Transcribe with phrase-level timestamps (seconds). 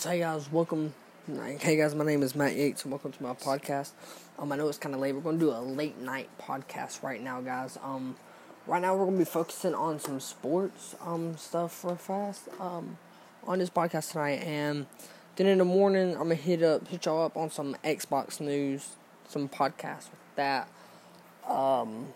[0.00, 0.94] Hey, guys, welcome.
[1.60, 3.90] Hey guys, my name is Matt Yates, and welcome to my podcast.
[4.38, 5.12] Um, I know it's kind of late.
[5.14, 7.76] We're to do a late night podcast right now, guys.
[7.82, 8.16] Um,
[8.66, 12.96] right now we're to be focusing on some sports um stuff real fast um
[13.44, 14.86] on this podcast tonight, and
[15.36, 18.92] then in the morning I'm gonna hit up hit y'all up on some Xbox news,
[19.28, 20.68] some podcasts with that.
[21.46, 22.14] Um,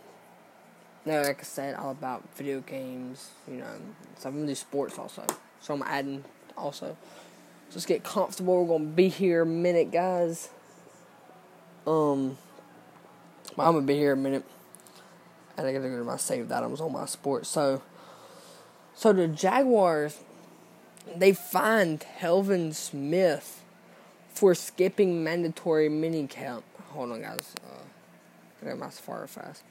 [1.04, 3.66] no, like I said, all about video games, you know.
[4.16, 5.26] So I'm gonna do sports also.
[5.60, 6.24] So I'm adding
[6.56, 6.96] also.
[7.70, 8.64] Just get comfortable.
[8.64, 10.48] We're gonna be here a minute, guys.
[11.86, 12.38] Um,
[13.58, 14.44] I'm gonna be here a minute,
[15.56, 17.48] and I gotta go to my saved items on my sports.
[17.48, 17.82] So,
[18.94, 20.18] so the Jaguars,
[21.14, 23.62] they fined Telvin Smith
[24.28, 26.62] for skipping mandatory minicamp.
[26.90, 27.54] Hold on, guys.
[27.64, 29.62] Uh, get my Safari fast.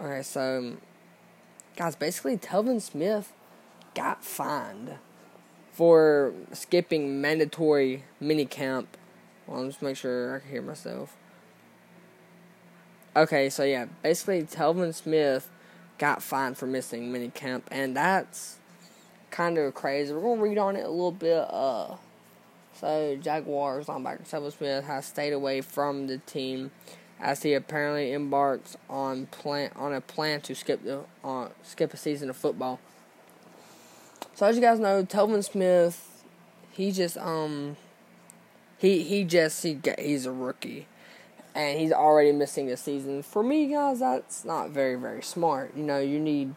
[0.00, 0.78] Alright, so, um,
[1.76, 3.32] guys, basically, Telvin Smith
[3.94, 4.98] got fined
[5.76, 8.86] for skipping mandatory minicamp.
[9.46, 11.14] Well, let's make sure I can hear myself.
[13.14, 15.50] Okay, so yeah, basically Telvin Smith
[15.98, 18.56] got fined for missing minicamp, and that's
[19.30, 20.14] kind of crazy.
[20.14, 21.46] We're gonna read on it a little bit.
[21.50, 21.96] Uh,
[22.72, 26.70] so Jaguars linebacker Telvin Smith has stayed away from the team
[27.20, 31.98] as he apparently embarks on plan on a plan to skip the uh, skip a
[31.98, 32.80] season of football.
[34.36, 36.22] So as you guys know, Telvin Smith,
[36.70, 37.78] he just um
[38.76, 40.86] he he just he he's a rookie.
[41.54, 43.22] And he's already missing a season.
[43.22, 45.74] For me, guys, that's not very very smart.
[45.74, 46.54] You know, you need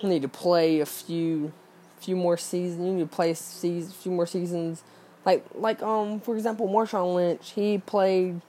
[0.00, 1.52] you need to play a few
[2.00, 2.86] few more seasons.
[2.86, 4.82] You need to play a few more seasons.
[5.26, 8.40] Like like um for example, Marshawn Lynch, he played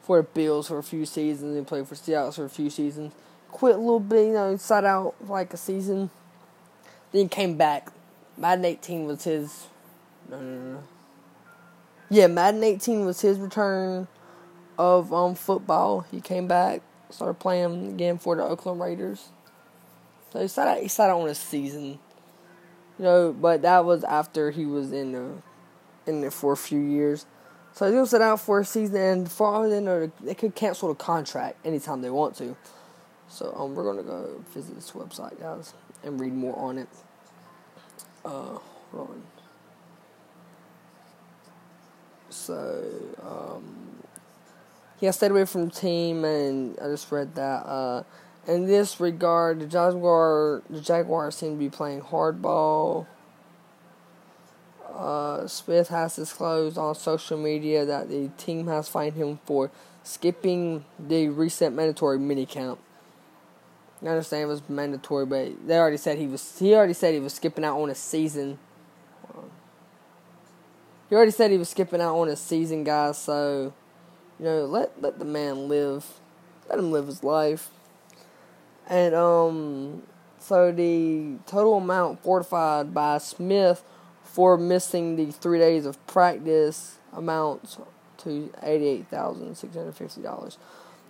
[0.00, 1.54] for the Bills for a few seasons.
[1.54, 3.12] He played for Seattle for a few seasons.
[3.50, 6.08] Quit a little bit, you know, sat out like a season
[7.14, 7.92] then he came back.
[8.36, 9.68] Madden 18 was his.
[10.28, 10.82] No, no, no.
[12.10, 14.08] Yeah, Madden 18 was his return
[14.76, 16.00] of um football.
[16.10, 19.28] He came back, started playing again for the Oakland Raiders.
[20.32, 22.00] So he sat he out on a season,
[22.98, 23.32] you know.
[23.32, 25.30] But that was after he was in the
[26.06, 27.26] in it for a few years.
[27.74, 30.56] So he's gonna sit out for a season, and for all they know, they could
[30.56, 32.56] cancel the contract anytime they want to.
[33.28, 35.74] So um, we're gonna go visit this website, guys
[36.04, 36.88] and read more on it.
[38.24, 38.58] Uh,
[38.92, 39.22] hold on.
[42.30, 42.82] So,
[43.22, 44.02] um,
[44.98, 47.66] he has stayed away from the team, and I just read that.
[47.66, 48.02] Uh,
[48.46, 53.06] in this regard, the Jaguar, the Jaguars seem to be playing hardball.
[54.94, 59.70] Uh, Smith has disclosed on social media that the team has fined him for
[60.02, 62.78] skipping the recent mandatory minicamp.
[64.04, 66.58] I understand it was mandatory, but they already said he was.
[66.58, 68.58] He already said he was skipping out on a season.
[71.08, 73.18] He already said he was skipping out on a season, guys.
[73.18, 73.72] So,
[74.38, 76.04] you know, let let the man live.
[76.68, 77.70] Let him live his life.
[78.88, 80.02] And um,
[80.38, 83.82] so the total amount fortified by Smith
[84.22, 87.78] for missing the three days of practice amounts
[88.18, 90.58] to eighty-eight thousand six hundred fifty dollars.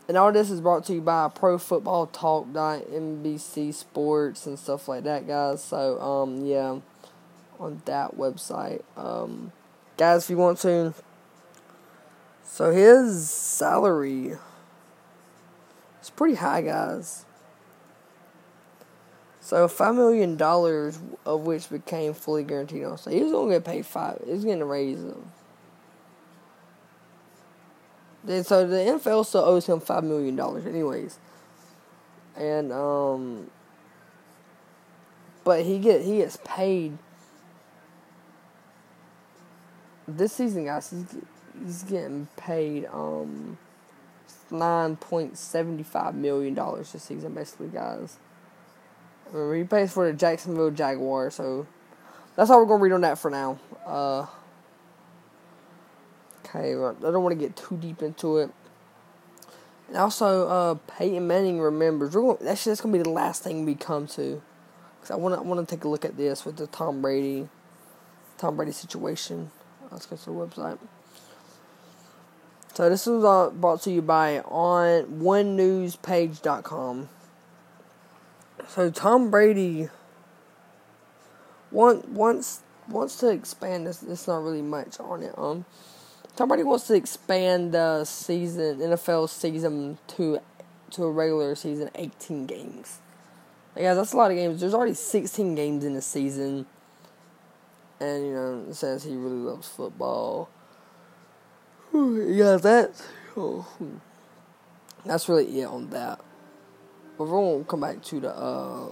[0.06, 4.87] And all this is brought to you by Pro Football Talk, NBC Sports, and stuff
[4.87, 5.65] like that, guys.
[5.65, 6.78] So, um, yeah,
[7.59, 8.82] on that website.
[8.98, 9.53] Um,
[9.97, 10.93] guys, if you want to.
[12.44, 14.37] So, his salary
[16.03, 17.25] is pretty high, guys.
[19.41, 20.41] So, $5 million
[21.25, 22.98] of which became fully guaranteed.
[22.98, 24.22] So, he was to get paid five.
[24.26, 25.25] He's getting a raise of
[28.27, 31.19] so the NFL still owes him five million dollars, anyways.
[32.37, 33.51] And um,
[35.45, 36.97] but he get he gets paid
[40.09, 40.91] this season, guys.
[40.91, 41.23] He's,
[41.65, 43.59] he's getting paid um
[44.51, 48.19] nine point seventy five million dollars this season, basically, guys.
[49.27, 51.67] Remember, he plays for the Jacksonville Jaguars, so
[52.37, 53.59] that's all we're gonna read on that for now.
[53.87, 54.27] Uh.
[56.55, 58.51] Okay, I don't want to get too deep into it.
[59.89, 62.15] And also, uh, Peyton Manning remembers.
[62.15, 64.41] We're going, that's gonna be the last thing we come to,
[65.01, 67.49] because I want to want to take a look at this with the Tom Brady,
[68.39, 69.51] Tom Brady situation.
[69.91, 70.79] Let's go to the website.
[72.75, 77.09] So this was uh, brought to you by on OneNewsPage.com.
[78.69, 79.89] So Tom Brady
[81.71, 84.03] want, wants wants to expand this.
[84.03, 85.35] It's not really much on it.
[85.39, 85.65] Um,
[86.36, 90.40] Tom Brady wants to expand the season, NFL season to
[90.90, 92.98] to a regular season, 18 games.
[93.76, 94.60] Yeah, that's a lot of games.
[94.60, 96.66] There's already 16 games in the season.
[98.00, 100.48] and you know says he really loves football.
[101.94, 102.90] yeah, that.
[103.36, 103.66] Oh,
[105.04, 106.20] that's really it on that.
[107.16, 108.88] But we're gonna come back to the uh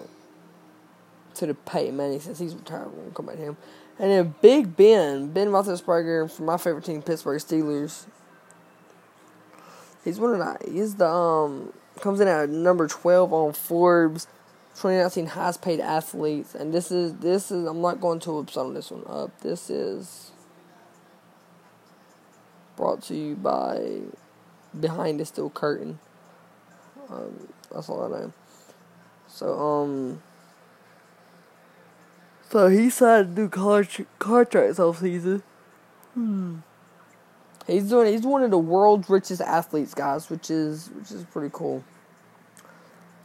[1.34, 2.92] to the Peyton Manning since he's retired.
[2.92, 3.56] We're gonna come back to him.
[3.98, 8.06] And then Big Ben, Ben Roethlisberger from my favorite team, Pittsburgh Steelers.
[10.04, 14.26] He's one of the he's the um comes in at number twelve on Forbes
[14.74, 18.74] 2019 highest paid athletes, and this is this is I'm not going to upset on
[18.74, 19.38] this one up.
[19.40, 20.32] This is
[22.76, 24.00] brought to you by
[24.78, 25.98] Behind the Steel Curtain.
[27.10, 28.32] Um, that's all I know.
[29.28, 30.22] So um.
[32.52, 33.82] So he signed do car
[34.18, 35.42] contracts off season.
[36.12, 36.58] Hmm.
[37.66, 38.12] He's doing.
[38.12, 41.82] He's one of the world's richest athletes, guys, which is which is pretty cool.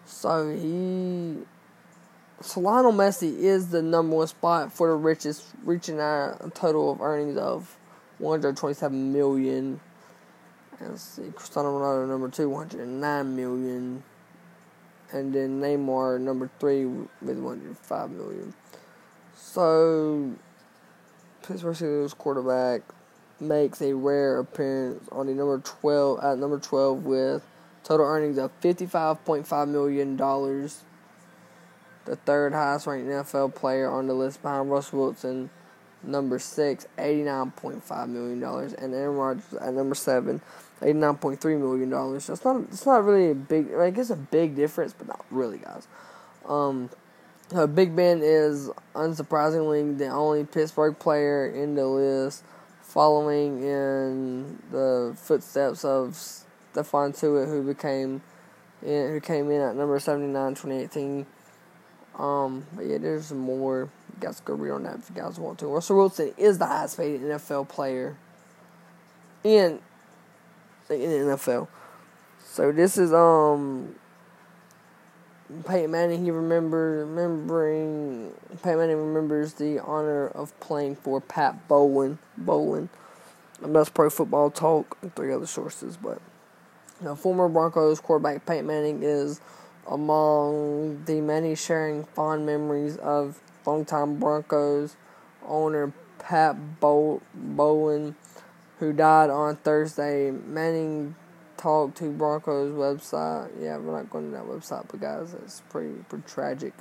[0.05, 1.39] So he,
[2.39, 7.01] so Lionel Messi is the number one spot for the richest, reaching a total of
[7.01, 7.75] earnings of
[8.19, 9.81] 127 million.
[10.79, 14.03] And let's see, Cristiano Ronaldo number two, 109 million.
[15.11, 18.53] And then Neymar number three with 105 million.
[19.57, 20.35] So
[21.41, 22.83] Pittsburgh Steelers quarterback
[23.39, 27.43] makes a rare appearance on the number 12 at number 12 with
[27.83, 30.15] Total earnings of $55.5 million.
[30.15, 30.69] The
[32.17, 35.49] third highest ranked NFL player on the list behind Russell Wilson,
[36.03, 38.43] number six, $89.5 million.
[38.77, 40.39] And Aaron Rodgers at number seven,
[40.81, 42.19] $89.3 million.
[42.19, 45.25] So it's not, it's not really a big, like, it's a big difference, but not
[45.31, 45.87] really, guys.
[46.45, 46.91] Um,
[47.53, 52.43] uh, Big Ben is unsurprisingly the only Pittsburgh player in the list,
[52.81, 56.11] following in the footsteps of
[56.73, 58.21] Stephon Tuitt, who became
[58.81, 61.25] in, who came in at number 79 2018.
[62.17, 63.89] Um, but yeah, there's more.
[64.13, 65.67] You guys go read on that if you guys want to.
[65.67, 68.17] Russell Wilson is the highest paid NFL player
[69.43, 69.79] in
[70.89, 71.67] in the NFL.
[72.43, 73.95] So this is um
[75.65, 76.23] Peyton Manning.
[76.23, 78.33] He remember remembering
[78.63, 82.19] Peyton Manning remembers the honor of playing for Pat Bowlen.
[82.37, 82.89] Bowlen.
[83.61, 86.21] And that's Pro Football Talk and three other sources, but.
[86.99, 89.39] Now, former Broncos quarterback Peyton Manning is
[89.87, 94.95] among the many sharing fond memories of longtime Broncos
[95.45, 98.15] owner Pat Bowlen,
[98.79, 100.31] who died on Thursday.
[100.31, 101.15] Manning
[101.57, 103.49] talked to Broncos website.
[103.61, 106.73] Yeah, we're not going to that website, but guys, it's pretty pretty tragic.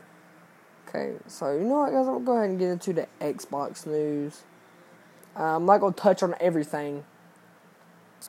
[0.89, 3.87] Okay, so you know what, guys, I'm gonna go ahead and get into the Xbox
[3.87, 4.43] news.
[5.37, 7.05] Uh, I'm not gonna touch on everything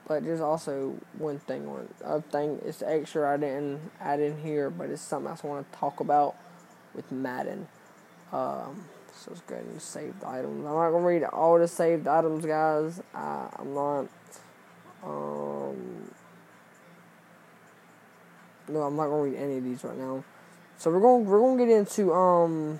[0.08, 4.70] but there's also one thing on other thing it's extra I didn't add in here,
[4.70, 6.36] but it's something I want to talk about
[6.94, 7.68] with Madden.
[8.32, 10.66] Um, so let's go ahead and save the items.
[10.66, 13.02] I'm not gonna read all the saved items, guys.
[13.14, 14.08] I, I'm not.
[15.04, 16.12] Um,
[18.69, 20.24] no, I'm not gonna read any of these right now.
[20.78, 22.80] So we're gonna we're gonna get into um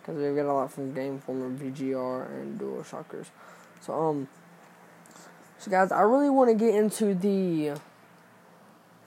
[0.00, 3.26] because we've got a lot from Game Informer, VGR, and DualShockers.
[3.80, 4.28] So um.
[5.58, 7.78] So guys, I really want to get into the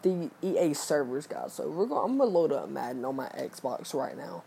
[0.04, 1.54] the EA servers, guys.
[1.54, 4.44] So we're gonna I'm gonna load up Madden on my Xbox right now,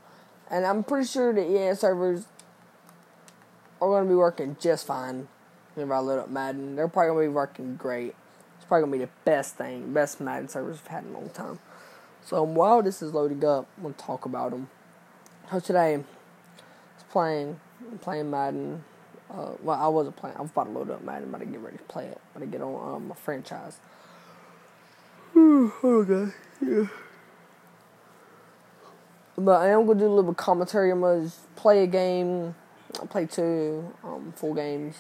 [0.51, 2.25] and I'm pretty sure the EA servers
[3.83, 5.29] are gonna be working just fine.
[5.77, 8.15] If I load up Madden, they're probably gonna be working great.
[8.69, 11.59] Probably gonna be the best thing, best Madden servers we've had in a long time.
[12.25, 14.69] So while this is loading up, I'm gonna talk about them.
[15.51, 17.61] So today, I was playing,
[18.03, 18.85] playing Madden
[19.31, 20.37] uh, well, I wasn't playing.
[20.37, 22.41] I was about to load up Madden, about to get ready to play it, about
[22.41, 23.79] to get on um, my franchise.
[25.37, 26.33] okay,
[26.63, 26.87] yeah.
[29.37, 30.91] But I am gonna do a little bit of commentary.
[30.91, 32.55] I'm gonna play a game.
[33.01, 34.97] I play two um, games.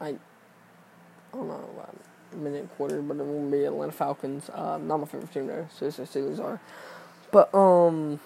[0.00, 0.16] I, I
[1.34, 1.86] don't know,
[2.34, 4.48] minute quarter, but it won't be Atlanta Falcons.
[4.50, 5.66] Uh, not my favorite team though.
[5.76, 6.60] So it's the Steelers are.
[7.30, 8.20] But um,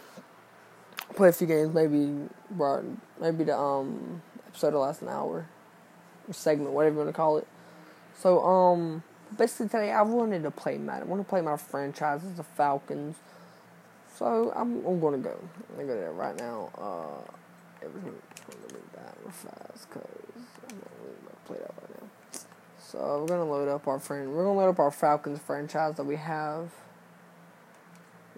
[1.14, 1.74] play a few games.
[1.74, 2.84] Maybe, right
[3.20, 5.46] maybe the um episode will last an hour,
[6.30, 7.46] segment, whatever you want to call it.
[8.18, 9.02] So, um,
[9.36, 11.02] basically today I wanted to play Madden.
[11.02, 13.16] I want to play my franchises, the Falcons.
[14.16, 15.38] So I'm, I'm to go.
[15.70, 16.70] I'm to go there right now.
[16.76, 17.32] Uh,
[17.82, 18.14] everything.
[18.48, 20.06] Let me that real fast because
[20.68, 21.99] I'm going to play that right now.
[22.90, 24.32] So we're gonna load up our friend.
[24.32, 26.70] We're gonna load up our Falcons franchise that we have.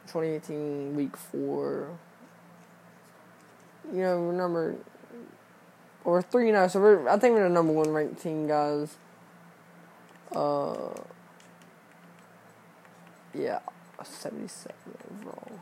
[0.08, 1.88] 2018 week four.
[3.90, 4.76] You know, number
[6.04, 6.66] or three now.
[6.66, 8.94] So we're I think we're the number one ranked team, guys.
[10.34, 10.90] Uh,
[13.32, 13.60] yeah,
[14.04, 14.76] seventy seven
[15.22, 15.60] overall.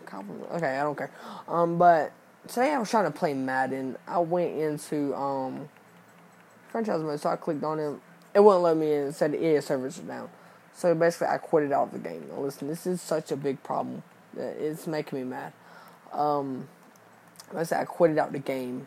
[0.57, 1.13] Okay, I don't care.
[1.47, 2.11] Um, but
[2.49, 3.97] today I was trying to play Madden.
[4.09, 5.69] I went into um
[6.73, 7.95] franchise mode, so I clicked on it.
[8.35, 9.09] It wouldn't let me in.
[9.09, 10.31] It said the EA servers are down.
[10.75, 12.27] So basically, I quit it out of the game.
[12.31, 14.03] Now, listen, this is such a big problem.
[14.35, 15.53] that It's making me mad.
[16.13, 16.69] Um,
[17.55, 18.87] I said I quit it out the game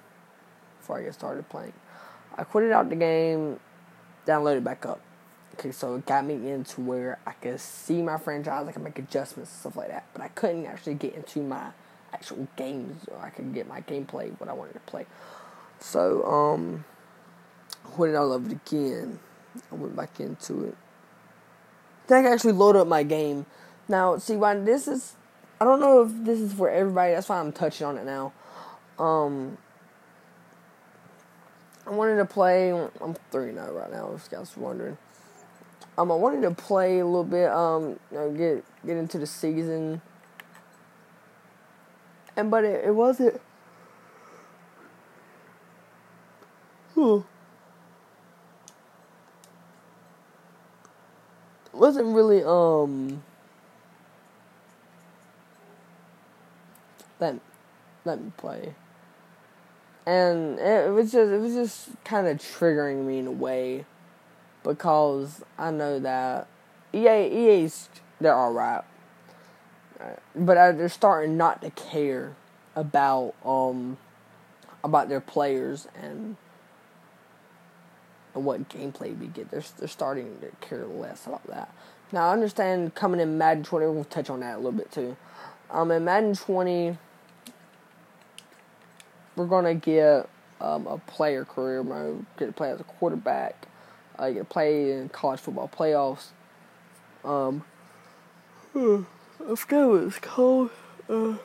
[0.79, 1.73] before I get started playing.
[2.37, 3.59] I quit it out the game,
[4.25, 5.01] downloaded it back up.
[5.55, 8.97] Okay, so it got me into where I could see my franchise, I could make
[8.97, 10.05] adjustments and stuff like that.
[10.13, 11.67] But I couldn't actually get into my
[12.11, 15.05] actual games, or I could get my gameplay what I wanted to play.
[15.79, 16.85] So um,
[17.99, 19.19] it all over again.
[19.71, 20.75] I went back into it.
[22.07, 23.45] Then I can actually load up my game.
[23.87, 25.15] Now, see why this is.
[25.59, 27.13] I don't know if this is for everybody.
[27.13, 28.33] That's why I'm touching on it now.
[28.99, 29.57] Um,
[31.85, 32.71] I wanted to play.
[32.71, 34.11] I'm three now right now.
[34.15, 34.97] If you guys wondering.
[35.97, 37.49] Um, I wanted to play a little bit.
[37.49, 40.01] Um, you know, get get into the season.
[42.35, 43.39] And but it, it wasn't.
[46.95, 47.19] Hmm.
[51.83, 53.21] Wasn't really um
[57.19, 57.35] let
[58.05, 58.73] let me play.
[60.05, 63.83] And it, was just it was just kind of triggering me in a way
[64.63, 66.47] because I know that
[66.93, 67.89] EA EA's
[68.21, 68.83] they're all right,
[70.33, 72.33] but they're starting not to care
[72.77, 73.97] about um
[74.85, 76.37] about their players and
[78.33, 79.51] what gameplay we get.
[79.51, 81.73] They're they're starting to care less about that.
[82.11, 83.85] Now I understand coming in Madden 20.
[83.87, 85.15] We'll touch on that a little bit too.
[85.69, 86.97] Um, in Madden 20,
[89.35, 90.29] we're gonna get
[90.61, 92.25] um, a player career mode.
[92.37, 93.67] Get to play as a quarterback.
[94.17, 96.27] Uh, get to play in college football playoffs.
[97.23, 97.63] Um,
[99.55, 100.69] forget what it's called.
[101.09, 101.35] Uh,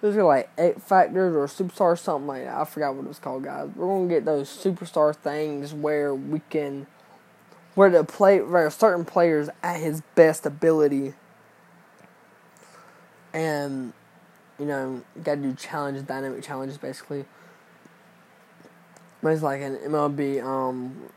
[0.00, 2.56] there's like X-Factors or superstar something like that.
[2.56, 3.70] I forgot what it's called, guys.
[3.74, 6.86] We're gonna get those superstar things where we can,
[7.74, 11.14] where the play, where certain players at his best ability,
[13.32, 13.92] and
[14.58, 17.24] you know, gotta do challenges, dynamic challenges, basically.
[19.22, 21.08] But it's like an MLB, um,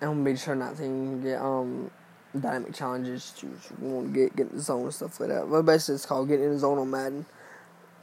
[0.00, 1.22] MLB sure not thing.
[1.22, 1.90] Get um
[2.38, 3.32] dynamic challenges.
[3.38, 5.50] To get get in the zone and stuff like that.
[5.50, 7.26] But basically, it's called getting in the zone on Madden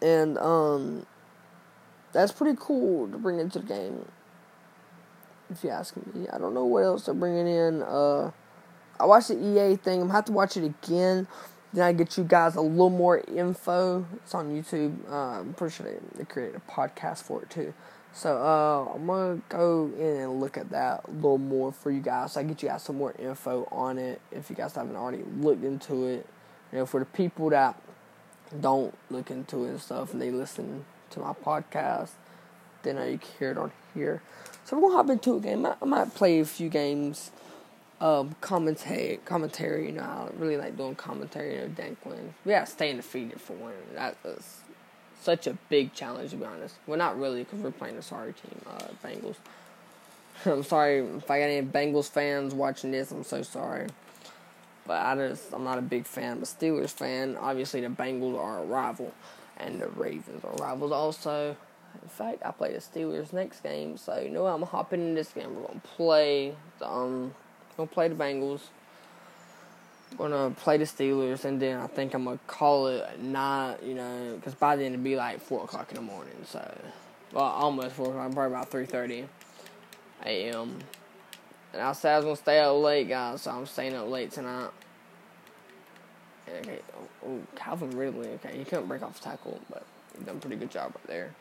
[0.01, 1.05] and um,
[2.13, 4.05] that's pretty cool to bring into the game.
[5.49, 7.81] If you ask me, I don't know what else they're bringing in.
[7.83, 8.31] Uh,
[8.99, 10.01] I watched the EA thing.
[10.01, 11.27] I'm gonna have to watch it again.
[11.73, 14.05] Then I get you guys a little more info.
[14.15, 14.97] It's on YouTube.
[15.09, 17.73] Uh, I'm pretty sure they, created a podcast for it too.
[18.13, 21.99] So uh, I'm gonna go in and look at that a little more for you
[21.99, 22.31] guys.
[22.31, 25.23] So I get you guys some more info on it if you guys haven't already
[25.37, 26.25] looked into it.
[26.71, 27.75] You know, for the people that
[28.59, 32.11] don't look into it and stuff, and they listen to my podcast,
[32.83, 34.21] then I hear it on here.
[34.63, 35.65] So we're gonna hop into a game.
[35.65, 37.31] I, I might play a few games.
[38.01, 39.87] Um, commentary, commentary.
[39.87, 41.55] You know, I really like doing commentary.
[41.55, 42.33] You know, Danklin.
[42.43, 43.73] We got staying defeated for one.
[43.93, 44.61] That is
[45.21, 46.75] such a big challenge to be honest.
[46.87, 49.35] Well, not really, because we're playing a sorry team, uh, Bengals.
[50.45, 53.11] I'm sorry if I got any Bengals fans watching this.
[53.11, 53.87] I'm so sorry.
[54.85, 56.33] But I just I'm not a big fan.
[56.33, 57.37] I'm a Steelers fan.
[57.37, 59.13] Obviously, the Bengals are a rival,
[59.57, 61.55] and the Ravens are rivals also.
[62.01, 65.31] In fact, I play the Steelers next game, so you know I'm hopping in this
[65.31, 65.55] game.
[65.55, 67.33] We're gonna play the um,
[67.77, 68.61] gonna play the Bengals.
[70.17, 73.77] Gonna play the Steelers, and then I think I'm gonna call it at night.
[73.83, 76.35] You know, because by then it'd be like four o'clock in the morning.
[76.45, 76.59] So,
[77.33, 78.31] well, almost four o'clock.
[78.33, 79.27] Probably about three thirty
[80.25, 80.79] a.m.
[81.75, 84.31] And I said I was gonna stay up late, guys, so I'm staying up late
[84.31, 84.69] tonight.
[86.47, 88.29] Okay, oh, oh, Calvin Ridley.
[88.29, 89.83] Okay, he couldn't break off tackle, but
[90.17, 91.35] he done a pretty good job right there.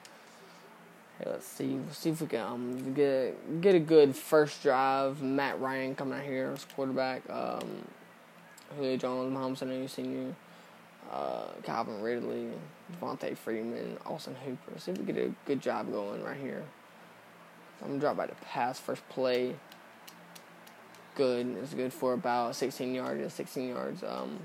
[1.20, 1.78] Hey, let's see.
[1.92, 5.22] See if we can um, get get a good first drive.
[5.22, 7.22] Matt Ryan coming out here as quarterback.
[7.30, 7.86] Um,
[8.74, 10.34] Julio Jones, Mahomes, I know seen
[11.12, 12.48] Uh, Calvin Ridley,
[12.92, 14.80] Devonta Freeman, Austin Hooper.
[14.80, 16.64] See if we get a good job going right here.
[17.82, 19.54] I'm gonna drop by the pass first play
[21.14, 21.46] good.
[21.46, 23.32] It was good for about 16 yards.
[23.32, 24.02] 16 yards.
[24.02, 24.38] Um,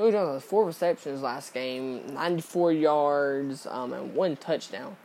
[0.00, 4.96] Julio Jones four receptions last game, 94 yards, um, and one touchdown.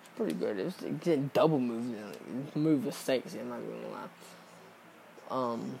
[0.00, 0.58] It's pretty good.
[0.58, 1.86] It was getting double moves,
[2.54, 3.34] move mistakes.
[3.34, 4.08] I'm not gonna lie.
[5.30, 5.80] Um,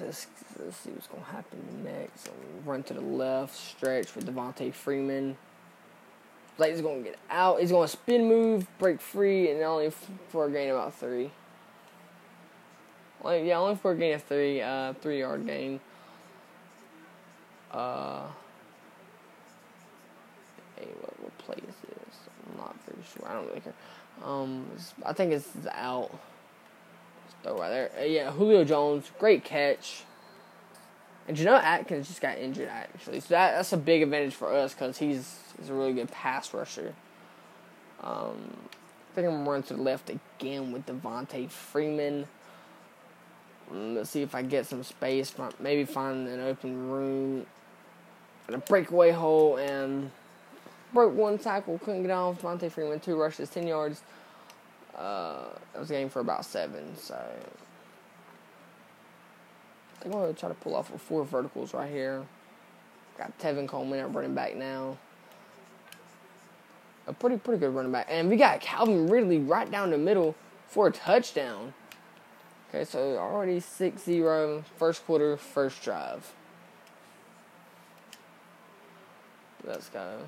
[0.00, 0.26] let's,
[0.58, 2.28] let's see what's gonna happen next.
[2.28, 2.34] Um,
[2.66, 5.38] run to the left, stretch with Devonta Freeman.
[6.58, 7.60] He's gonna get out.
[7.60, 9.90] He's gonna spin move, break free, and only
[10.28, 11.30] for a gain about three.
[13.22, 15.80] Like yeah, only for a gain of three, uh, three yard gain.
[17.70, 18.26] Uh,
[20.82, 20.92] play.
[21.00, 22.16] What, what play is this?
[22.50, 23.28] I'm not very sure.
[23.28, 23.74] I don't really care.
[24.24, 24.66] Um,
[25.04, 26.10] I think it's out.
[27.24, 27.90] Just throw right there.
[27.98, 30.04] Uh, yeah, Julio Jones, great catch.
[31.28, 34.74] And Geno Atkins just got injured actually, so that that's a big advantage for us
[34.74, 36.94] because he's he's a really good pass rusher.
[38.02, 38.56] Um,
[39.12, 42.26] I think I'm gonna run to the left again with Devonta Freeman.
[43.72, 45.32] Let's see if I get some space.
[45.58, 47.46] Maybe find an open room,
[48.46, 50.10] and a breakaway hole, and
[50.92, 51.78] broke one tackle.
[51.78, 52.42] Couldn't get off.
[52.42, 54.02] Devonta Freeman two rushes, ten yards.
[54.96, 57.18] Uh, I was game for about seven, so
[60.04, 62.22] I'm going to try to pull off with four verticals right here.
[63.16, 64.98] Got Tevin Coleman at running back now.
[67.06, 68.06] A pretty pretty good running back.
[68.10, 70.34] And we got Calvin Ridley right down the middle
[70.68, 71.72] for a touchdown.
[72.74, 76.32] Okay, so already 6-0, first quarter, first drive.
[79.62, 80.20] Let's go.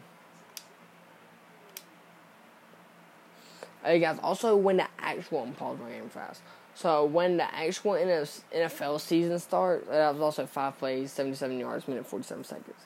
[3.82, 6.42] Hey guys, also when the actual, I'm game fast.
[6.74, 12.06] So when the actual NFL season starts, that was also five plays, 77 yards, minute
[12.06, 12.76] 47 seconds.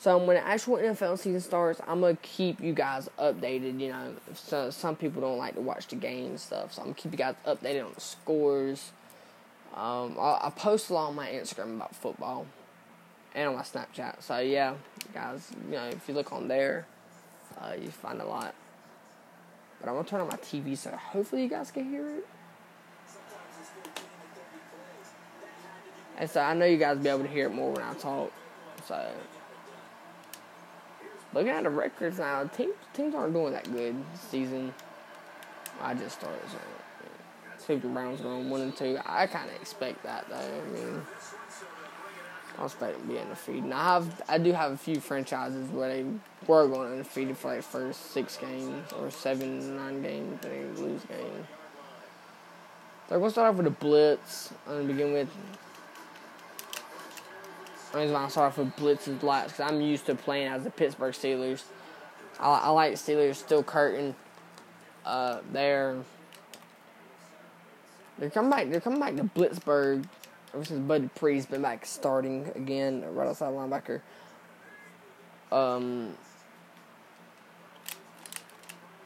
[0.00, 3.78] So when the actual NFL season starts, I'm gonna keep you guys updated.
[3.78, 6.86] You know, so some people don't like to watch the game and stuff, so I'm
[6.86, 8.92] gonna keep you guys updated on the scores.
[9.74, 12.46] Um, I, I post a lot on my Instagram about football
[13.34, 14.22] and on my Snapchat.
[14.22, 14.72] So yeah,
[15.12, 16.86] guys, you know, if you look on there,
[17.60, 18.54] uh, you find a lot.
[19.80, 22.26] But I'm gonna turn on my TV so hopefully you guys can hear it.
[26.16, 27.92] And so I know you guys will be able to hear it more when I
[27.92, 28.32] talk.
[28.88, 29.06] So
[31.32, 34.74] looking at the records now, teams teams aren't doing that good this season.
[35.80, 36.58] I just started so
[37.58, 38.98] see the Browns going one and two.
[39.04, 40.36] I kinda expect that though.
[40.36, 41.02] I mean
[42.58, 43.64] I expect to be undefeated.
[43.64, 46.04] Now I have I do have a few franchises where they
[46.46, 51.46] were going undefeated for like first six games or seven, nine games, they lose games.
[53.08, 54.52] So we're gonna start off with the Blitz.
[54.66, 55.28] Uh, I'm gonna begin with
[57.92, 60.64] the reason why I start off with blitzes lots because I'm used to playing as
[60.64, 61.62] the Pittsburgh Steelers.
[62.38, 64.14] I, I like Steelers still curtain.
[65.04, 65.96] Uh, they're
[68.18, 68.70] they're coming back.
[68.70, 70.04] They're coming back to Blitzburgh.
[70.52, 74.02] Ever since Bud Dupree's been back starting again, right outside linebacker.
[75.50, 76.14] Um.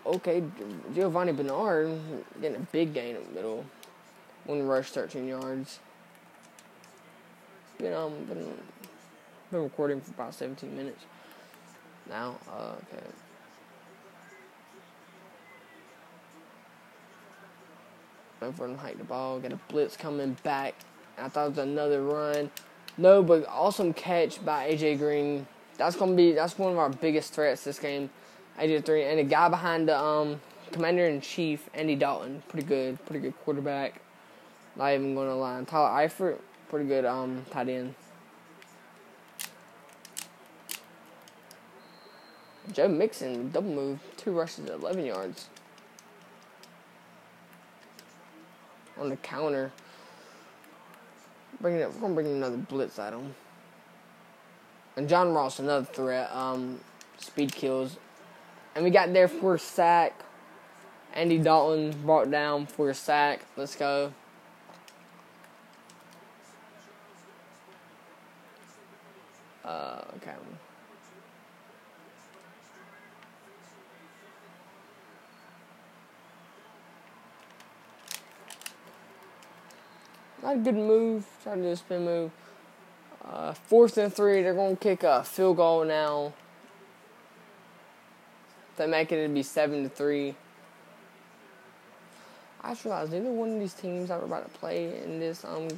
[0.05, 0.43] Okay,
[0.95, 1.99] Giovani Bernard
[2.41, 3.65] getting a big gain in the middle.
[4.45, 5.79] One rush, 13 yards.
[7.79, 8.53] Been um been
[9.55, 11.05] been recording for about 17 minutes
[12.09, 12.37] now.
[12.51, 13.07] Uh, okay.
[18.43, 19.39] Over and hike the ball.
[19.39, 20.75] Got a blitz coming back.
[21.17, 22.51] I thought it was another run.
[22.99, 25.47] No, but awesome catch by AJ Green.
[25.79, 28.11] That's gonna be that's one of our biggest threats this game.
[28.59, 30.41] AJ three and the guy behind the um
[30.73, 32.43] commander in chief, Andy Dalton.
[32.49, 34.01] Pretty good, pretty good quarterback.
[34.77, 35.63] Not even gonna lie.
[35.65, 36.39] Tyler Eifert,
[36.69, 37.95] pretty good um tight end.
[42.75, 45.49] Joe Mixon, double move, two rushes, 11 yards.
[48.99, 49.71] On the counter.
[51.61, 53.33] Bringing it, we're gonna bring another blitz at him.
[54.97, 56.35] And John Ross, another threat.
[56.35, 56.81] Um,
[57.19, 57.97] speed kills.
[58.75, 60.21] And we got there for a sack.
[61.13, 63.47] Andy Dalton brought down for a sack.
[63.57, 64.13] Let's go.
[69.65, 70.35] Uh, okay.
[80.45, 81.27] Not a good move.
[81.43, 82.31] Trying to do a spin move.
[83.25, 84.43] Uh, fourth and three.
[84.43, 86.35] They're going to kick a field goal now.
[88.77, 90.35] They make it to be seven to three.
[92.61, 95.45] I just realized neither one of these teams that we're about to play in this
[95.45, 95.69] um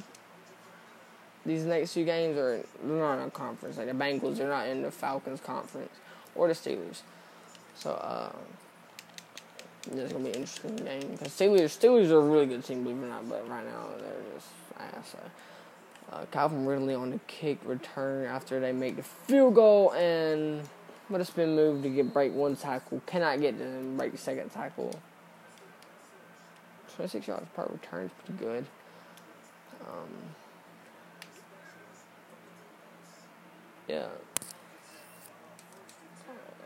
[1.45, 3.77] these next few games are they're not in a conference.
[3.77, 5.93] Like the Bengals, they're not in the Falcons conference
[6.35, 7.01] or the Steelers.
[7.75, 8.31] So uh,
[9.91, 13.01] it's gonna be an interesting game because Steelers Steelers are a really good team, believe
[13.01, 13.29] it or not.
[13.29, 15.15] But right now they're just.
[16.11, 20.61] Uh, Calvin Ridley on the kick return after they make the field goal and
[21.09, 23.01] what a spin move to get break one tackle.
[23.05, 24.97] Cannot get to break second tackle.
[26.95, 28.65] 26 yards per return is pretty good.
[29.81, 30.09] Um,
[33.87, 34.07] yeah.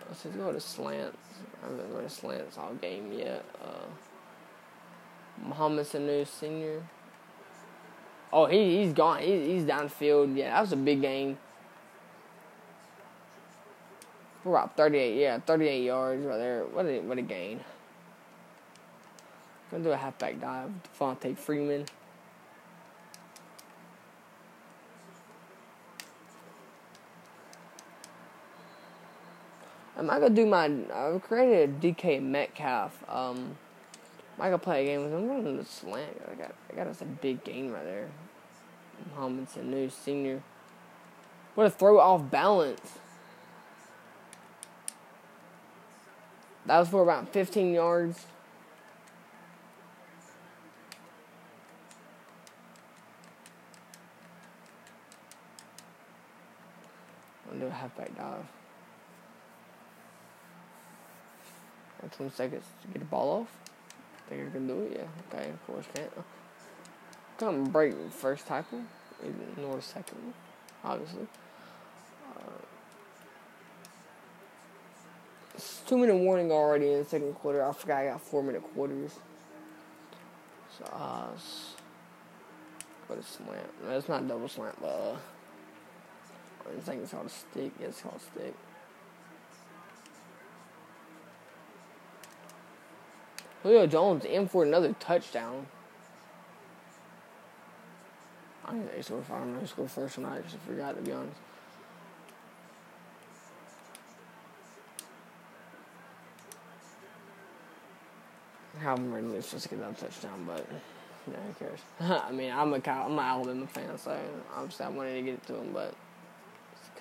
[0.07, 1.17] Let's go to slants.
[1.61, 3.43] I haven't going to slants all game yet.
[3.63, 3.85] Uh,
[5.47, 6.83] Mohamed Sanu Senior.
[8.33, 9.21] Oh, he he's gone.
[9.21, 10.35] He, he's downfield.
[10.37, 11.37] Yeah, that was a big game.
[14.43, 16.63] We're about 38, yeah, 38 yards right there.
[16.63, 17.59] What a, what a gain.
[19.69, 20.71] Gonna do a halfback dive.
[20.99, 21.85] Devonta Freeman.
[29.97, 30.65] Am I gonna do my?
[30.93, 33.03] I've created a DK Metcalf.
[33.07, 33.55] Um,
[34.41, 35.19] I gonna play a game with him.
[35.19, 36.19] I'm running the slant.
[36.27, 38.09] I got, I got us a big game right there.
[39.15, 40.41] Mohamed Sanu Senior.
[41.53, 42.97] What a throw off balance.
[46.65, 48.25] That was for about 15 yards.
[57.47, 58.45] I'll do a halfback dive.
[62.17, 63.70] 20 seconds to get the ball off.
[64.31, 64.93] Think I can do it?
[64.95, 65.37] Yeah.
[65.37, 66.09] Okay, of course can't.
[67.37, 68.81] Come break first tackle.
[69.21, 70.33] Ignore the second one,
[70.85, 71.27] obviously.
[72.33, 72.61] Uh,
[75.85, 77.61] two minute warning already in the second quarter.
[77.61, 79.19] I forgot I got four minute quarters.
[80.77, 81.27] So, uh,
[83.09, 83.67] go to slant.
[83.89, 85.17] It's not double slant, but uh,
[86.69, 87.73] I think it's called a stick.
[87.81, 88.53] It's called a stick.
[93.63, 95.67] Julio Jones in for another touchdown.
[98.65, 99.23] I think they scored.
[99.31, 100.33] I don't know who scored first not.
[100.33, 101.37] I just forgot to be honest.
[108.81, 110.65] Calvin Ridley's just get that touchdown, but
[111.29, 111.79] yeah, who cares?
[112.25, 114.17] I mean, I'm a Cal- I'm an Alabama fan, so
[114.55, 115.93] obviously I wanted to get it to him, but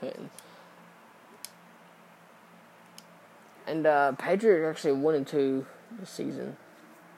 [0.01, 0.31] couldn't.
[3.67, 5.67] And uh, Patriots actually one and two
[5.99, 6.57] this season.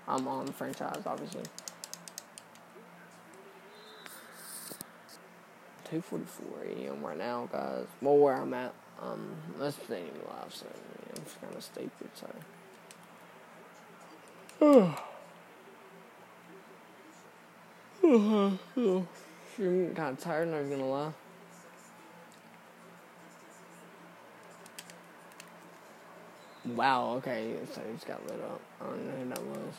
[0.08, 1.42] I'm on the franchise, obviously.
[5.90, 7.84] 244 AM right now, guys.
[8.00, 8.72] Well, where I'm at.
[9.00, 12.28] Um, that's the thing live, so yeah, I'm just kind of stupid, so.
[19.58, 21.12] I'm kind of tired, not gonna lie.
[26.64, 28.60] Wow, okay, so he just got lit up.
[28.80, 29.74] I don't know who that was.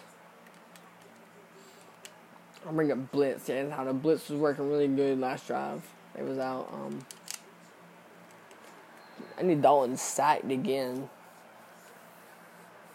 [2.67, 3.47] I'm bringing Blitz.
[3.47, 5.81] Yeah, how the Blitz was working really good last drive.
[6.17, 6.69] It was out.
[6.73, 7.05] Um,
[9.37, 11.09] Andy Dalton sacked again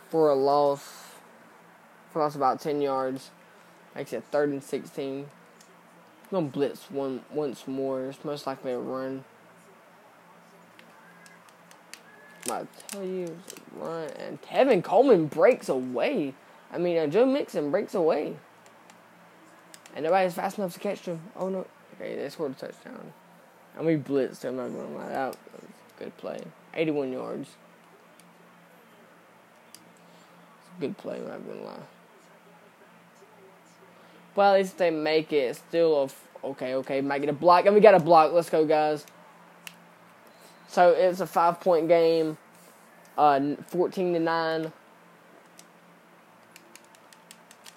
[0.09, 1.05] for a loss.
[2.12, 3.31] For loss about 10 yards.
[3.94, 5.27] Makes it third and 16.
[6.31, 8.05] gonna blitz one once more.
[8.05, 9.24] It's most likely a run.
[12.50, 13.37] I tell you,
[13.76, 16.34] run and Tevin Coleman breaks away.
[16.72, 18.37] I mean, uh, Joe Mixon breaks away,
[19.94, 21.20] and nobody's fast enough to catch him.
[21.37, 21.66] Oh no!
[21.94, 23.12] Okay, they scored a touchdown.
[23.76, 24.42] And we blitzed.
[24.42, 24.58] him.
[24.58, 26.40] I'm not gonna lie, that was a good play.
[26.74, 27.48] 81 yards.
[30.80, 31.16] good play.
[31.16, 31.82] I'm not gonna lie.
[34.34, 35.56] Well, at least they make it.
[35.56, 36.04] Still
[36.44, 37.00] a okay, okay.
[37.00, 38.32] Might get a block, and we got a block.
[38.32, 39.04] Let's go, guys.
[40.68, 42.37] So it's a five point game,
[43.16, 44.72] uh, 14 to 9.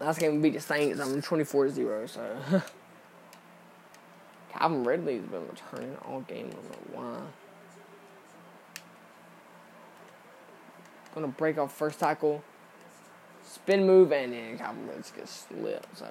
[0.02, 1.00] Last game we beat the Saints.
[1.00, 2.38] I'm 24 0, so.
[4.52, 6.48] Calvin Ridley's been returning all game.
[6.48, 7.22] I don't know why.
[11.16, 12.44] Gonna break off first tackle.
[13.44, 16.08] Spin move, and then Calvin Ridley gets slipped, so.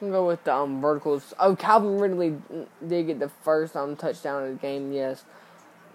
[0.00, 1.32] I'm gonna go with the um, verticals.
[1.38, 2.36] Oh, Calvin Ridley
[2.86, 4.92] did get the first um touchdown of the game.
[4.92, 5.24] Yes,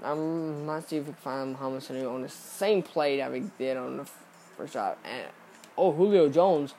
[0.02, 3.32] I um, might see if we can find Mohamed Sanu on the same play that
[3.32, 4.06] we did on the
[4.56, 4.98] first shot.
[5.04, 5.28] And
[5.78, 6.74] oh, Julio Jones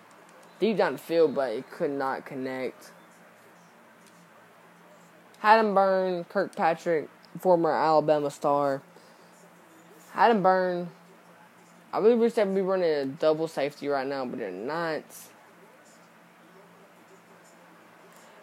[0.59, 2.91] deep down the field, but it could not connect.
[5.41, 8.83] Haddon Burn, Kirkpatrick, former Alabama star.
[10.13, 10.89] Haddon Burn.
[11.93, 15.03] I really wish they'd be running a double safety right now, but they're not.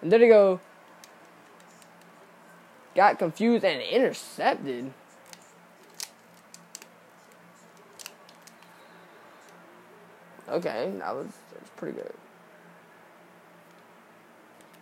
[0.01, 0.60] And there they go.
[2.95, 4.91] Got confused and intercepted.
[10.49, 12.13] Okay, that was, that was pretty good.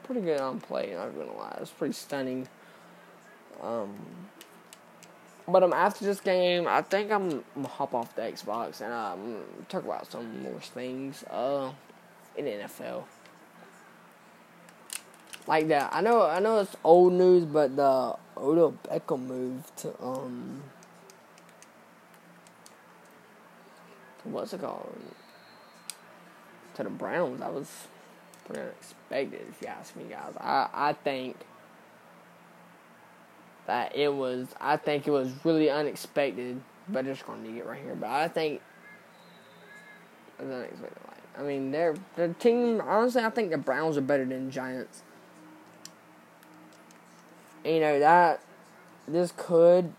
[0.03, 1.53] Pretty good on play, not gonna lie.
[1.55, 2.47] It was pretty stunning.
[3.61, 3.95] Um,
[5.47, 9.43] but um, after this game, I think I'm, gonna hop off the Xbox and um,
[9.67, 11.71] talk about some more things uh,
[12.37, 13.05] in NFL
[15.47, 15.89] like that.
[15.93, 20.63] I know I know it's old news, but the Odell Beckham move to um
[24.25, 24.95] what's it called?
[26.75, 27.41] To the Browns.
[27.41, 27.69] I was
[28.45, 30.33] pretty unexpected if you ask me guys.
[30.39, 31.37] I, I think
[33.67, 34.47] that it was.
[34.59, 37.95] I think it was really unexpected, but it's going to get right here.
[37.95, 38.61] But I think
[40.39, 41.01] it was unexpected.
[41.37, 42.81] I mean, their their team.
[42.81, 45.03] Honestly, I think the Browns are better than Giants.
[47.65, 48.41] You know that
[49.07, 49.91] this could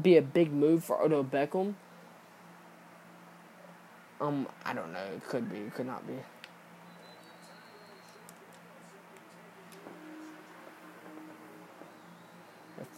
[0.00, 1.74] be a big move for Odell Beckham.
[4.20, 5.04] Um, I don't know.
[5.16, 5.58] It could be.
[5.58, 6.14] It could not be.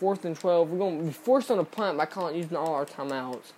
[0.04, 0.70] fourth and 12.
[0.70, 3.52] We're to be forced on a punt by calling using all our timeouts.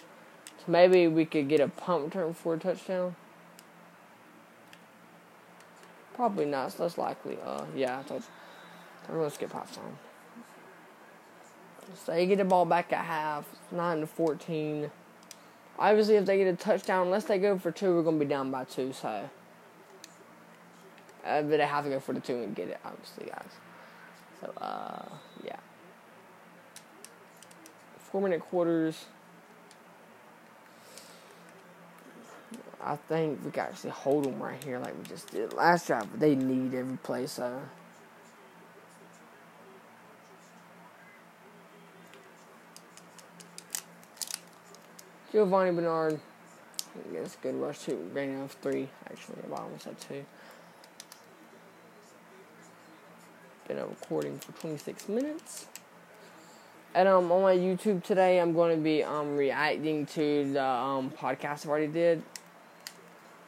[0.58, 3.16] So maybe we could get a punt return for a touchdown.
[6.14, 6.68] Probably not.
[6.68, 7.38] It's less likely.
[7.44, 8.22] Uh, yeah, touch.
[9.08, 9.98] We're going to skip half time.
[11.94, 14.90] So they get the ball back at half, 9 to 14.
[15.78, 18.50] Obviously, if they get a touchdown, unless they go for two, we're to be down
[18.50, 18.92] by two.
[18.92, 19.28] So, uh,
[21.42, 23.50] but they have to go for the two and get it, obviously, guys.
[24.40, 25.04] So, uh,
[25.44, 25.56] yeah
[28.16, 29.04] four minute quarters.
[32.82, 36.10] I think we can actually hold them right here like we just did last drive.
[36.10, 37.60] But they need every play, so.
[45.32, 46.20] Giovani Bernard.
[46.94, 48.10] I guess good rush two.
[48.12, 49.36] Rating of three, actually.
[49.52, 50.24] I almost had two.
[53.68, 55.66] Been a recording for 26 minutes.
[56.94, 61.10] And um, on my YouTube today, I'm going to be um reacting to the um
[61.10, 62.22] podcast I already did.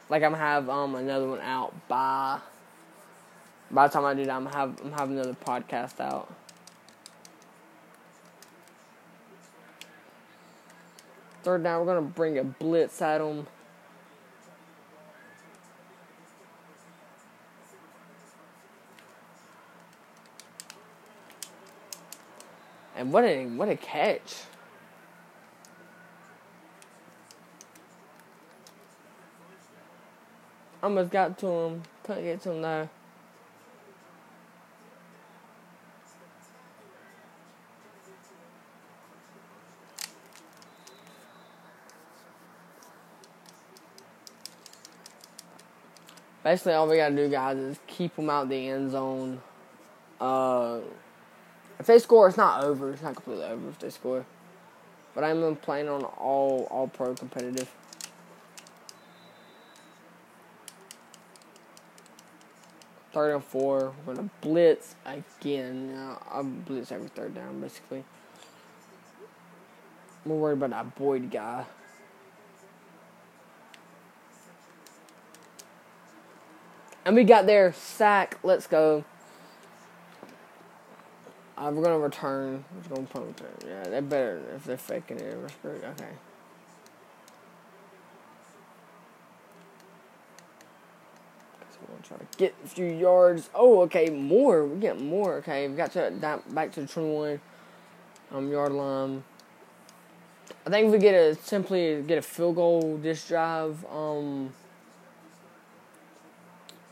[0.09, 2.39] Like I'm have um another one out by
[3.71, 6.31] by the time I do that, I'm have I'm having another podcast out.
[11.41, 13.47] Third down, we're gonna bring a blitz at them.
[22.95, 24.43] And what a what a catch.
[30.83, 31.83] Almost got to him.
[32.03, 32.89] Couldn't get to him though.
[46.49, 49.39] Basically, all we gotta do, guys, is keep them out the end zone.
[50.19, 50.79] Uh,
[51.77, 52.91] if they score, it's not over.
[52.91, 54.25] It's not completely over if they score.
[55.13, 57.69] But I'm playing on all all pro competitive.
[63.13, 63.93] Third and four.
[64.03, 65.93] We're gonna blitz again.
[65.93, 68.03] Now I blitz every third down basically.
[70.25, 71.65] I'm worried about that Boyd guy.
[77.09, 78.37] And we got their sack.
[78.43, 79.03] Let's go.
[81.57, 82.63] Uh, we're gonna return.
[82.87, 83.49] We're gonna put return.
[83.65, 85.35] Yeah, they better if they're faking it.
[85.35, 85.83] We're screwed.
[85.83, 86.05] Okay.
[91.81, 93.49] we're gonna try to get a few yards.
[93.55, 94.67] Oh, okay, more.
[94.67, 95.37] We get more.
[95.37, 97.41] Okay, we got to that back to the twenty-one
[98.31, 99.23] um yard line.
[100.63, 104.53] I think if we get a simply get a field goal this drive, um,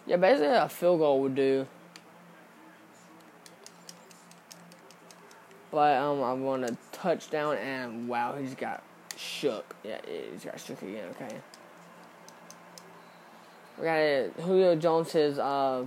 [0.08, 1.68] yeah, basically a field goal would do.
[5.70, 8.84] But um, I want a touchdown, and wow, he's got
[9.18, 9.76] shook.
[9.84, 10.00] Yeah,
[10.32, 11.10] he's got shook again.
[11.12, 11.36] Okay.
[13.78, 14.34] We got it.
[14.40, 15.86] Julio Jones's uh,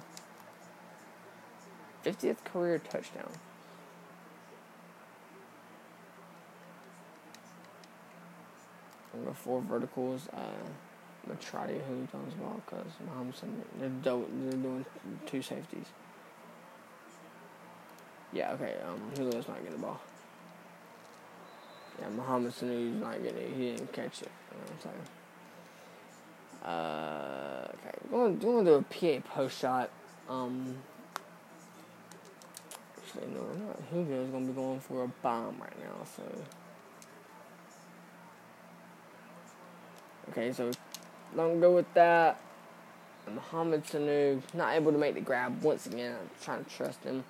[2.04, 3.30] 50th career touchdown.
[9.12, 10.28] Going four verticals.
[10.32, 10.68] Uh,
[11.28, 13.34] To try to get Julio Jones ball because Mahomes,
[13.78, 14.84] they're, do- they're doing
[15.26, 15.86] two safeties.
[18.32, 20.00] Yeah, okay, um, Julio's not getting the ball.
[22.00, 23.50] Yeah, Mohamed Sanu's not getting it.
[23.56, 24.30] He didn't catch it.
[24.50, 25.06] You know what I'm saying?
[26.64, 29.90] Uh, okay, we're going, we're going to do a PA post shot.
[30.28, 30.76] Um,
[32.96, 33.90] actually, no, we're not.
[33.90, 36.22] Julio's going to be going for a bomb right now, so.
[40.30, 40.70] Okay, so
[41.36, 42.40] don't go with that.
[43.28, 46.16] Mohamed Sanu not able to make the grab once again.
[46.20, 47.22] I'm trying to trust him.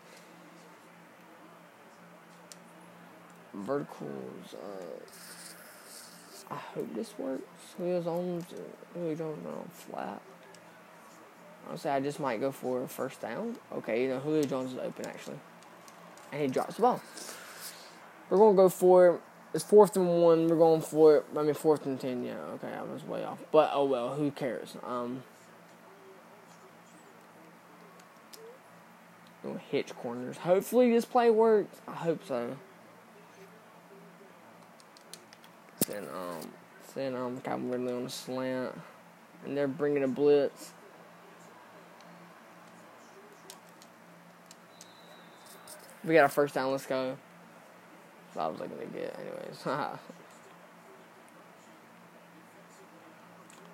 [3.55, 4.55] verticals.
[4.55, 7.45] Uh, I hope this works.
[7.79, 8.45] Wheels on,
[8.95, 10.21] really don't know, flat.
[11.69, 13.57] Honestly, I just might go for a first down.
[13.73, 15.39] Okay, you know, Julio Jones is open actually.
[16.33, 17.01] And he drops the ball.
[18.29, 19.21] We're going to go for.
[19.53, 20.49] It's fourth and one.
[20.49, 21.27] We're going for it.
[21.37, 22.25] I mean, fourth and ten.
[22.25, 23.39] Yeah, okay, I was way off.
[23.51, 24.77] But oh well, who cares?
[24.87, 25.25] Um,
[29.71, 30.37] hitch corners.
[30.39, 31.81] Hopefully, this play works.
[31.89, 32.57] I hope so.
[35.87, 36.51] Send um,
[36.95, 38.79] send um, Calvin Ridley on a slant,
[39.45, 40.73] and they're bringing a blitz.
[46.05, 46.71] We got a first down.
[46.71, 47.17] Let's go.
[48.37, 49.63] I was looking to get, anyways.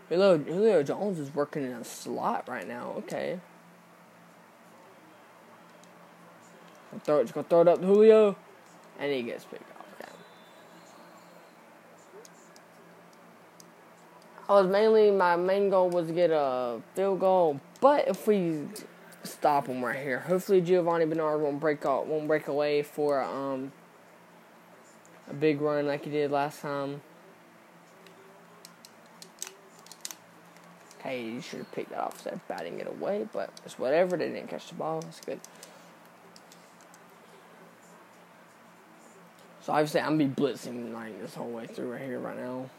[0.08, 2.94] Julio, Julio Jones is working in a slot right now.
[2.98, 3.40] Okay.
[7.04, 8.36] Throw it, just gonna throw it up to Julio,
[8.98, 9.86] and he gets picked off.
[10.00, 10.10] Okay.
[14.48, 18.62] I was mainly my main goal was to get a field goal, but if we
[19.24, 23.72] stop him right here, hopefully Giovani Bernard won't break out, won't break away for um
[25.28, 27.02] a big run like he did last time.
[31.02, 34.16] Hey, you should have picked that off instead of batting it away, but it's whatever.
[34.16, 35.04] They didn't catch the ball.
[35.08, 35.40] It's good.
[39.62, 42.70] So obviously I'm be blitzing like this whole way through right here right now.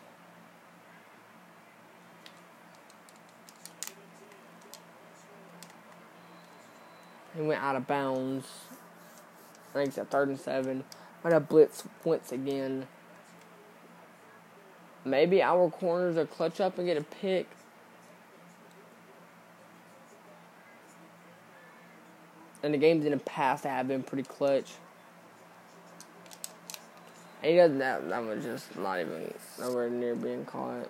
[7.35, 8.47] He went out of bounds.
[9.71, 10.83] I think it's at third and seven.
[11.23, 12.87] Might have blitz once again.
[15.03, 17.47] Maybe our corners will clutch up and get a pick.
[22.61, 24.73] And the games in the past have been pretty clutch.
[27.41, 30.89] And he doesn't that that was just not even nowhere near being caught.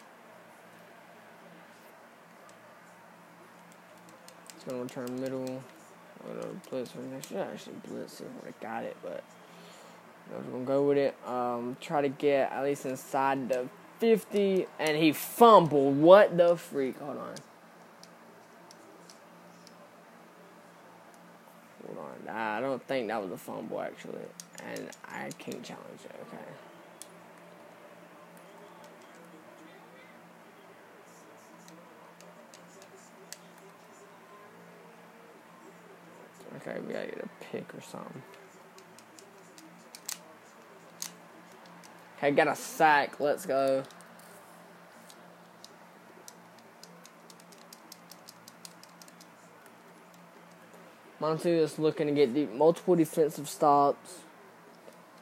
[4.55, 5.61] It's gonna return middle.
[6.69, 7.31] blitz next.
[7.31, 9.23] Yeah, actually blitz if I got it, but
[10.33, 11.15] I was gonna go with it.
[11.25, 13.67] Um, try to get at least inside the
[13.99, 15.97] 50, and he fumbled.
[15.97, 16.99] What the freak?
[16.99, 17.35] Hold on.
[21.85, 22.35] Hold on.
[22.35, 24.19] I don't think that was a fumble actually
[24.63, 26.37] and I can't challenge it, okay?
[36.57, 38.23] Okay, we gotta get a pick or something.
[42.17, 43.19] Okay, got a sack.
[43.19, 43.83] Let's go.
[51.19, 54.19] Monty is looking to get deep, multiple defensive stops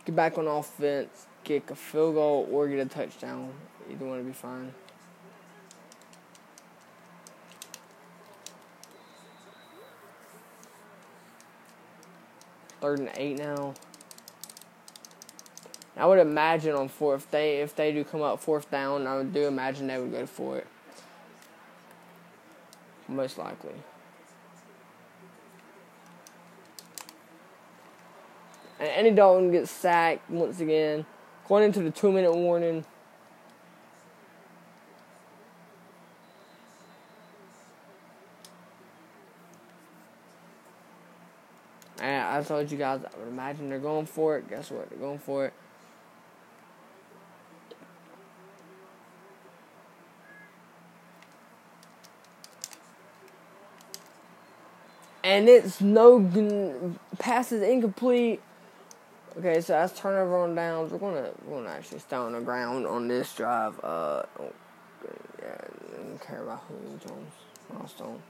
[0.05, 3.51] get back on offense, kick a field goal, or get a touchdown.
[3.89, 4.73] Either one would be fine.
[12.79, 13.73] Third and eight now.
[15.97, 19.17] I would imagine on fourth, if they if they do come up fourth down, I
[19.17, 20.67] would do imagine they would go for it.
[23.07, 23.73] Most likely.
[28.79, 31.05] And Andy Dalton gets sacked once again.
[31.47, 32.83] Going into the two minute warning.
[42.01, 44.49] And I told you guys, I would imagine they're going for it.
[44.49, 44.89] Guess what?
[44.89, 45.53] They're going for it.
[55.25, 58.43] And it's no passes incomplete.
[59.39, 60.91] Okay, so that's turnover on downs.
[60.91, 63.73] We're gonna we're gonna actually stay on the ground on this drive.
[63.83, 64.53] Uh, oh,
[65.41, 67.31] yeah, I don't care about Julio Jones
[67.73, 68.21] milestone.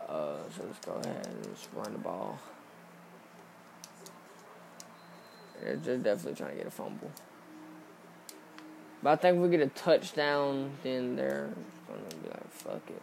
[0.00, 2.40] Uh, so let's go ahead and just run the ball.
[5.62, 7.12] They're, definitely trying to get a fumble.
[9.00, 11.50] But I think if we get a touchdown, then they're
[11.86, 13.02] gonna be like, fuck it.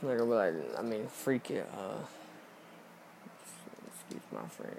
[0.00, 1.68] Gonna like, I mean, freak it.
[1.76, 1.98] Uh,
[3.86, 4.78] excuse my French.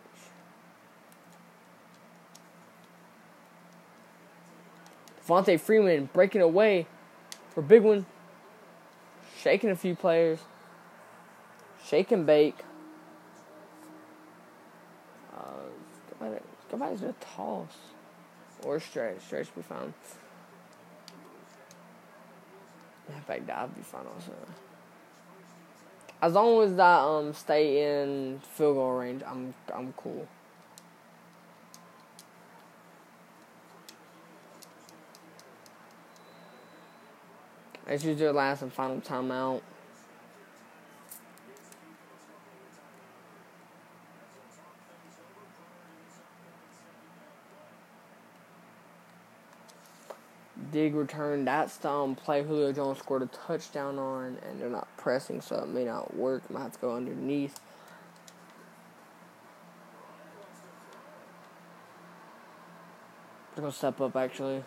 [5.29, 6.87] Devonta Freeman breaking away
[7.53, 8.05] for big one.
[9.41, 10.39] Shaking a few players.
[11.85, 12.57] Shake and bake.
[15.35, 15.41] Uh,
[16.71, 17.67] go back to a toss.
[18.63, 19.21] Or stretch.
[19.21, 19.93] Stretch be fine.
[23.07, 24.33] In fact, would be fine also.
[26.21, 30.27] As long as I um stay in field goal range, I'm I'm cool.
[37.87, 39.61] Let's use their last and final timeout.
[50.79, 51.43] Dig return.
[51.43, 55.57] That's the um, play Julio Jones scored a touchdown on, and they're not pressing, so
[55.57, 56.49] it may not work.
[56.49, 57.59] Might have to go underneath.
[63.55, 64.63] They're gonna step up actually.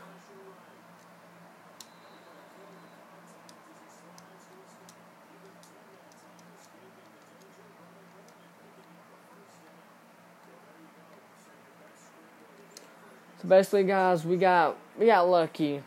[13.40, 15.82] So basically, guys, we got we got lucky.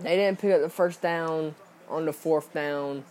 [0.00, 1.54] They didn't pick up the first down
[1.88, 3.04] on the fourth down.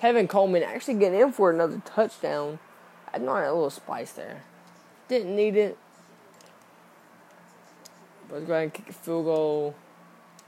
[0.00, 2.58] Tevin Coleman actually getting in for another touchdown.
[3.12, 4.42] I know a little spice there.
[5.08, 5.76] Didn't need it.
[8.30, 9.74] Let's go ahead and kick a field goal.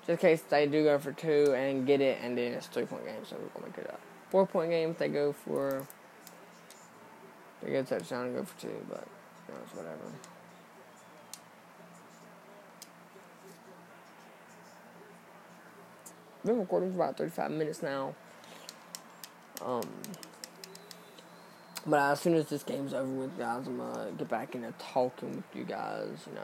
[0.00, 2.86] Just in case they do go for two and get it, and then it's three
[2.86, 4.00] point game, so we're gonna make it up.
[4.30, 5.86] Four point game if they go for
[7.62, 9.06] they get a touchdown and go for two, but
[9.48, 9.98] you know, it's whatever.
[16.44, 18.16] Been recording for about 35 minutes now.
[19.64, 19.88] Um,
[21.86, 25.36] but as soon as this game's over with, guys, I'm gonna get back into talking
[25.36, 26.40] with you guys, you know.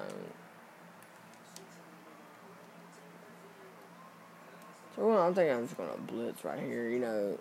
[4.95, 7.37] So well, I'm thinking I'm just gonna blitz right here, you know.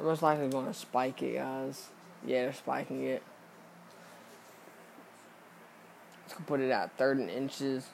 [0.00, 1.88] I'm most likely gonna spike it, guys.
[2.26, 3.22] Yeah, they're spiking it.
[6.26, 7.84] Let's put it at third and inches.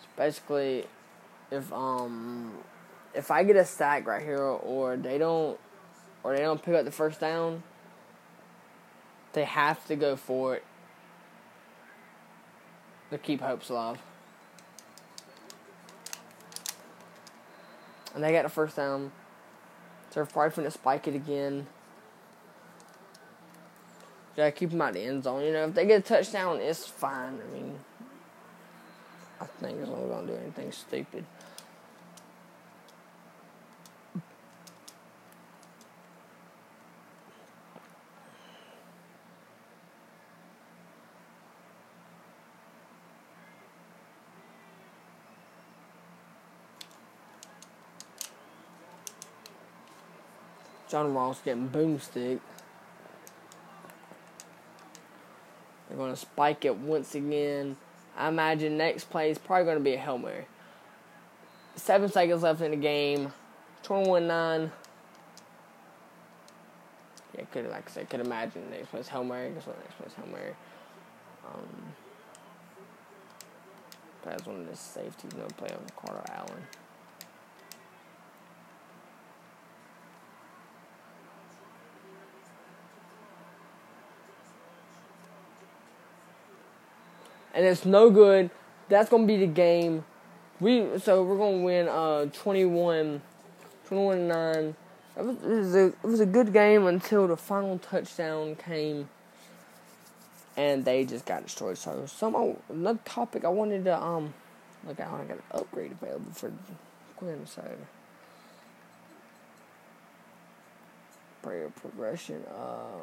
[0.00, 0.86] So basically,
[1.50, 2.54] if um
[3.14, 5.58] if I get a sack right here, or they don't,
[6.22, 7.62] or they don't pick up the first down,
[9.34, 10.64] they have to go for it
[13.10, 13.98] to keep hopes alive.
[18.14, 19.12] And they got the first down.
[20.18, 21.68] They're probably to spike it again.
[24.36, 25.44] Yeah, keep them out of the end zone.
[25.44, 27.38] You know, if they get a touchdown, it's fine.
[27.40, 27.78] I mean,
[29.40, 31.24] I think it's not going to do anything stupid.
[50.88, 52.40] John Ross getting boomstick.
[55.88, 57.76] They're going to spike it once again.
[58.16, 60.46] I imagine next play is probably going to be a Hail Mary.
[61.76, 63.32] Seven seconds left in the game.
[63.84, 64.72] 21 9.
[67.36, 69.50] Yeah, could like I said, could imagine next play is Hail Mary.
[69.52, 69.78] Guess what?
[69.78, 70.54] Next play is Hail Mary.
[71.46, 71.92] Um,
[74.24, 75.34] that's one of the safeties.
[75.34, 76.62] No play on Carter Allen.
[87.58, 88.50] And it's no good.
[88.88, 90.04] That's gonna be the game.
[90.60, 93.20] We so we're gonna win uh 21,
[93.88, 94.76] 21 9.
[95.16, 99.08] It was, a, it was a good game until the final touchdown came,
[100.56, 101.76] and they just got destroyed.
[101.78, 104.32] So some another topic I wanted to um
[104.86, 105.08] look at.
[105.08, 106.52] I got an upgrade available for
[107.16, 107.44] Quinn.
[107.44, 107.64] So
[111.42, 112.44] prayer progression.
[112.56, 113.00] Uh,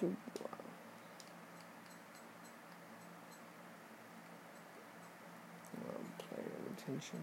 [0.00, 0.14] to
[6.18, 7.18] player retention.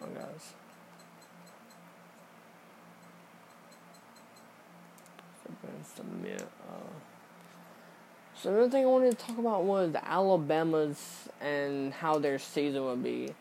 [0.00, 0.52] Oh,
[5.62, 5.92] guys.
[5.94, 6.42] submit.
[6.42, 6.90] Uh,
[8.34, 13.02] so another thing I wanted to talk about was Alabama's and how their season would
[13.02, 13.34] be.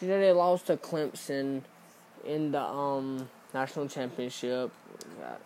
[0.00, 1.62] Know they lost to Clemson
[2.24, 4.70] in the um national championship.
[5.08, 5.40] We got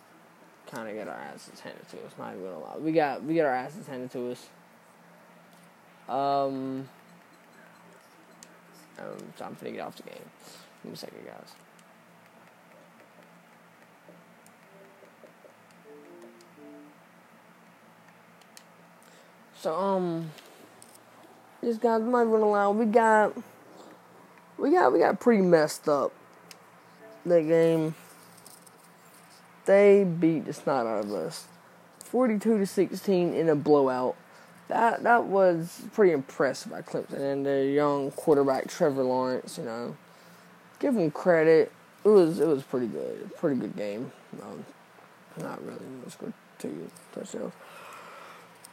[0.71, 2.13] kind of get our asses handed to us.
[2.19, 4.47] Not even gonna lie, we got we got our asses handed to us.
[6.09, 6.89] Um,
[8.99, 10.31] um so I'm finna get off the game.
[10.83, 11.55] Give me a second, guys.
[19.63, 20.33] So um,
[21.63, 22.79] these guys might run around.
[22.79, 23.33] We got,
[24.59, 26.13] we got, we got pretty messed up.
[27.25, 27.95] That game.
[29.65, 31.47] They beat the snot out of us,
[32.01, 34.17] forty-two to sixteen in a blowout.
[34.67, 39.59] That that was pretty impressive by Clemson and their young quarterback Trevor Lawrence.
[39.59, 39.97] You know,
[40.81, 41.71] give him credit.
[42.05, 44.11] It was it was pretty good, pretty good game.
[44.43, 44.65] Um,
[45.39, 45.79] Not really.
[46.03, 47.53] Let's go to touchdowns.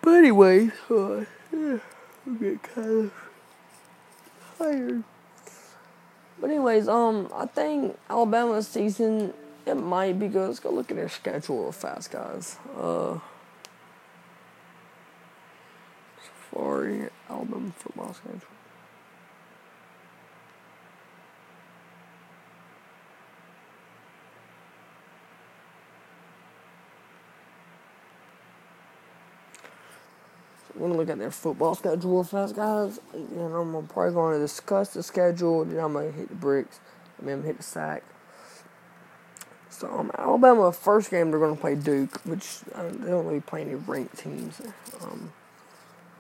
[0.02, 1.78] But anyway, uh, yeah,
[2.26, 3.14] I get kind of
[4.58, 5.04] tired.
[6.40, 9.34] But anyways, um, I think Alabama's season
[9.66, 10.48] it might be good.
[10.48, 12.58] Let's go look at their schedule real fast, guys.
[12.78, 13.20] Uh,
[16.24, 18.42] Safari Alabama football schedule.
[30.90, 33.00] Gonna look at their football schedule real fast, guys.
[33.14, 35.66] And I'm probably going to discuss the schedule.
[35.66, 36.80] Then I'm gonna hit the bricks.
[37.20, 38.04] I mean, I'm hit the sack.
[39.70, 43.62] So um, Alabama first game they're gonna play Duke, which uh, they don't really play
[43.62, 44.62] any ranked teams.
[45.02, 45.32] Um,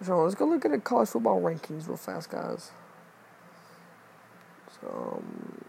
[0.01, 2.71] so let's go look at the college football rankings real fast, guys.
[4.79, 5.65] So um,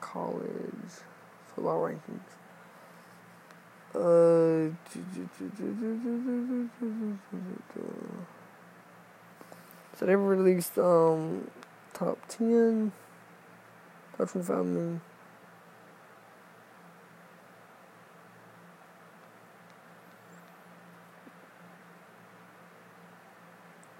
[0.00, 0.44] college
[1.54, 2.39] football rankings.
[3.92, 4.70] Uh,
[9.96, 11.50] so they released um
[11.92, 12.92] top ten,
[14.16, 14.28] top
[14.64, 15.00] million.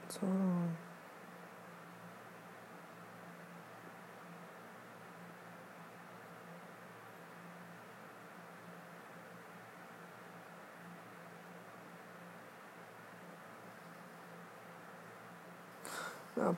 [0.09, 0.27] So.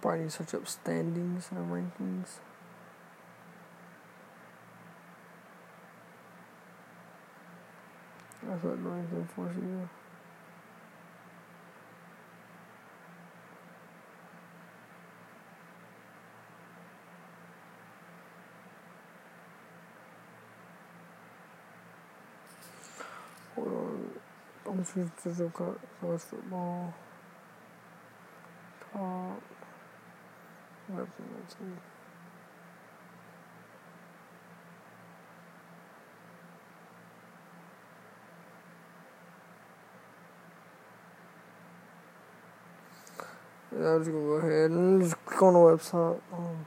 [0.04, 2.40] Need to search up standings and rankings.
[8.42, 9.88] That's what ranking forces you.
[23.54, 24.10] Hold on.
[24.66, 24.96] I'm just
[25.38, 26.92] to college football.
[30.94, 31.06] I'm
[43.98, 46.20] just gonna go ahead and just click on the website.
[46.32, 46.66] Um,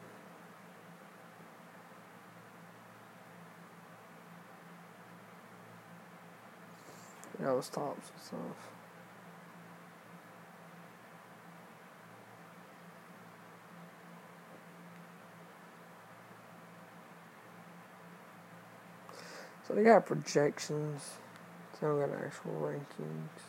[7.39, 8.74] yeah, it was tops and stuff.
[19.67, 21.13] So they got projections.
[21.73, 23.41] They don't got actual rankings.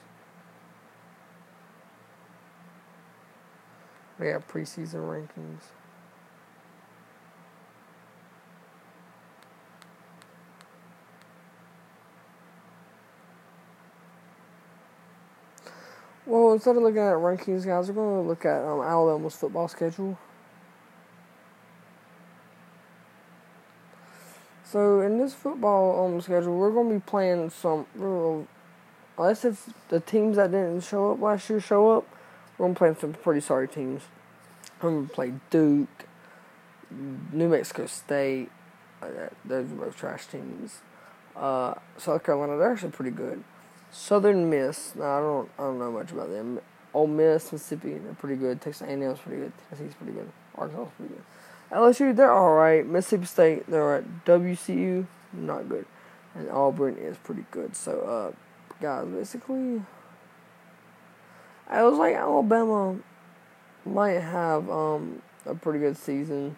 [4.18, 5.60] They got preseason rankings.
[16.24, 19.68] Well, instead of looking at rankings, guys, we're going to look at um, Alabama's football
[19.68, 20.18] schedule.
[24.70, 27.86] So in this football um, schedule, we're to be playing some.
[29.16, 32.06] Unless if the teams that didn't show up last year show up,
[32.58, 34.02] we're to play some pretty sorry teams.
[34.80, 36.06] Going to play Duke,
[37.32, 38.50] New Mexico State.
[39.00, 40.80] Uh, those are both trash teams.
[41.36, 43.44] Uh, South Carolina, they're actually pretty good.
[43.92, 46.60] Southern Miss, no, I don't, I don't know much about them.
[46.92, 48.60] Ole Miss, Mississippi, they're pretty good.
[48.60, 49.52] Texas A&M's pretty good.
[49.68, 50.30] Tennessee's pretty good.
[50.56, 51.22] Arkansas's pretty good.
[51.70, 52.86] LSU, they're alright.
[52.86, 55.86] Mississippi State, they're at WCU, not good.
[56.34, 57.74] And Auburn is pretty good.
[57.74, 58.32] So, uh,
[58.80, 59.82] guys, basically,
[61.68, 62.96] I was like Alabama
[63.84, 66.56] might have um a pretty good season.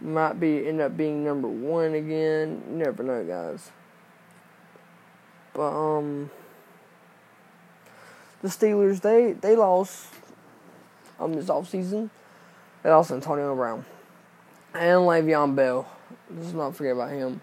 [0.00, 2.62] Might be end up being number one again.
[2.68, 3.72] Never know, guys.
[5.52, 6.30] But um,
[8.42, 10.06] the Steelers they they lost
[11.18, 12.10] um this off season.
[12.82, 13.84] They also Antonio Brown
[14.74, 15.88] and Le'Veon Bell.
[16.30, 17.40] Let's not forget about him.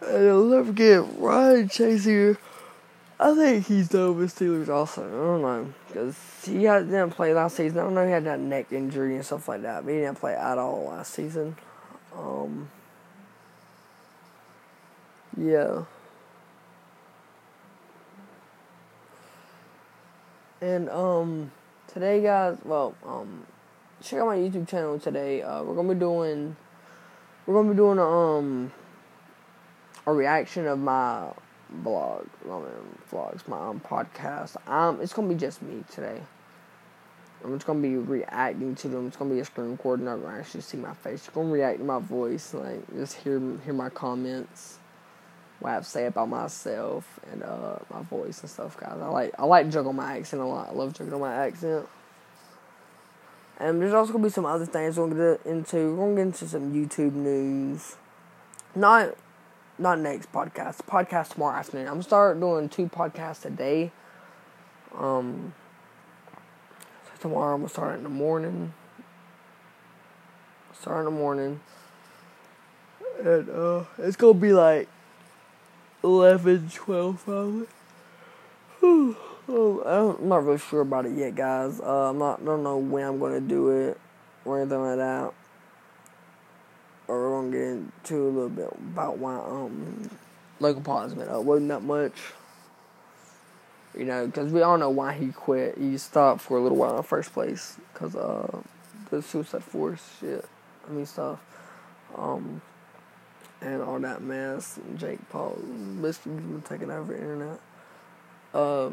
[0.00, 2.36] And I'll never forget Ryan Shazier.
[3.18, 5.06] I think he's done with Steelers also.
[5.06, 7.78] I don't know because he didn't play last season.
[7.78, 10.18] I don't know he had that neck injury and stuff like that, but he didn't
[10.18, 11.56] play at all last season.
[12.16, 12.70] Um,
[15.36, 15.84] yeah.
[20.62, 21.50] And um,
[21.88, 22.56] today, guys.
[22.64, 23.44] Well, um,
[24.02, 25.42] check out my YouTube channel today.
[25.42, 26.56] Uh, we're gonna be doing.
[27.46, 28.72] We're gonna be doing a, um
[30.06, 31.30] a reaction of my
[31.70, 32.66] blog, I mean,
[33.12, 34.56] vlogs, my um, podcast.
[34.68, 36.20] Um, it's gonna be just me today.
[37.44, 39.06] I'm just gonna be reacting to them.
[39.08, 40.00] It's gonna be a screen record.
[40.00, 41.20] Not gonna actually see my face.
[41.20, 44.78] Just gonna react to my voice, like just hear hear my comments.
[45.60, 48.98] what I have to say about myself and uh, my voice and stuff, guys.
[49.00, 50.68] I like I like juggle my accent a lot.
[50.68, 51.86] I love juggling my accent.
[53.60, 55.94] And there's also gonna be some other things we're gonna get into.
[55.94, 57.96] We're gonna get into some YouTube news.
[58.74, 59.14] Not
[59.78, 60.78] not next podcast.
[60.86, 61.86] Podcast tomorrow afternoon.
[61.86, 63.92] I'm gonna start doing two podcasts a day.
[64.96, 65.52] Um
[67.04, 68.72] so tomorrow I'm gonna start in the morning.
[70.72, 71.60] Start in the morning.
[73.22, 74.88] And uh it's gonna be like
[76.02, 77.24] 11, 12
[78.82, 79.16] probably.
[79.50, 81.80] I'm not really sure about it yet, guys.
[81.80, 82.44] Uh, I'm not.
[82.44, 83.98] don't know when I'm gonna do it
[84.44, 85.32] or anything like that.
[87.08, 90.08] Or we're gonna get into a little bit about why um
[90.60, 91.42] Logan Paul has been up.
[91.42, 92.14] Wasn't that much.
[93.96, 95.76] You know, because we all know why he quit.
[95.76, 98.62] He stopped for a little while in the first place because uh
[99.10, 100.44] the Suicide Forest shit.
[100.88, 101.40] I mean stuff.
[102.16, 102.62] Um,
[103.60, 104.76] and all that mess.
[104.76, 105.58] And Jake Paul
[106.00, 107.60] basically taking over the internet.
[108.54, 108.90] Uh,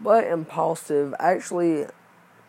[0.00, 1.86] but Impulsive, actually,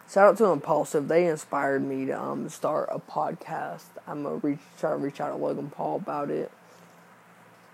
[0.10, 1.08] shout out to Impulsive.
[1.08, 3.86] They inspired me to um start a podcast.
[4.08, 6.52] I'm gonna reach try to reach out to Logan Paul about it.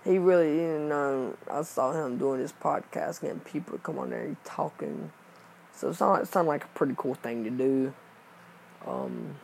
[0.04, 4.10] He really, you know, I saw him doing this podcast, getting people to come on
[4.10, 5.12] there, and talking.
[5.74, 7.92] So it sounded, it sounded like a pretty cool thing to do.
[8.86, 9.36] Um,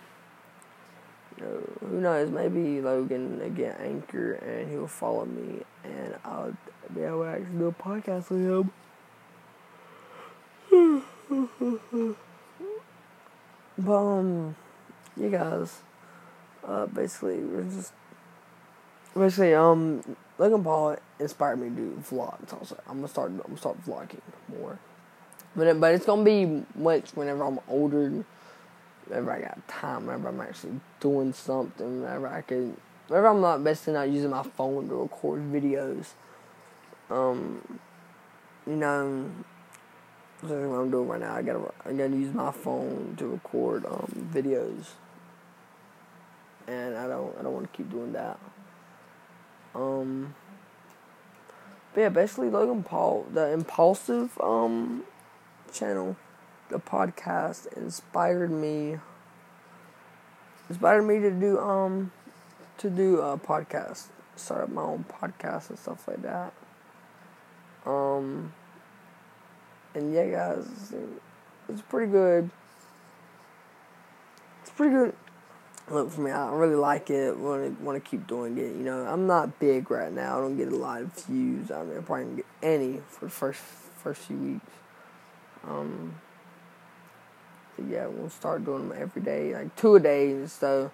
[1.36, 2.30] you know, who knows?
[2.30, 6.56] Maybe Logan get Anchor and he'll follow me, and I'll
[6.94, 8.70] be able to actually do a podcast with him.
[13.78, 14.56] but um,
[15.16, 15.80] you guys,
[16.66, 17.92] uh, basically we're just
[19.16, 20.02] basically um,
[20.38, 22.52] Logan Paul inspired me to do vlogs.
[22.52, 23.30] Also, I'm gonna start.
[23.30, 24.78] I'm gonna start vlogging more.
[25.56, 28.24] But but it's gonna be much whenever I'm older
[29.06, 32.76] whenever I got time, whenever I'm actually doing something, whenever I can,
[33.08, 36.08] whenever I'm not basically not using my phone to record videos.
[37.10, 37.78] Um,
[38.66, 39.30] you know,
[40.50, 41.34] what I'm doing right now.
[41.34, 44.90] I gotta I gotta use my phone to record um videos,
[46.66, 48.38] and I don't I don't want to keep doing that.
[49.74, 50.34] Um.
[51.94, 55.04] But yeah, basically Logan Paul, the impulsive um
[55.72, 56.16] channel
[56.70, 58.98] the podcast inspired me
[60.68, 62.10] inspired me to do um
[62.78, 66.52] to do a podcast start up my own podcast and stuff like that
[67.86, 68.52] um
[69.94, 70.92] and yeah guys
[71.68, 72.50] it's pretty good.
[74.62, 75.14] It's pretty good.
[75.90, 77.36] Look for me i really like it.
[77.36, 79.04] Want to want to keep doing it you know?
[79.06, 80.38] I'm not big right now.
[80.38, 81.70] I don't get a lot of views.
[81.70, 84.70] I mean i probably didn't get any for the first first few weeks.
[85.66, 86.14] Um
[87.88, 90.92] yeah, we'll start doing them every day, like two a day, so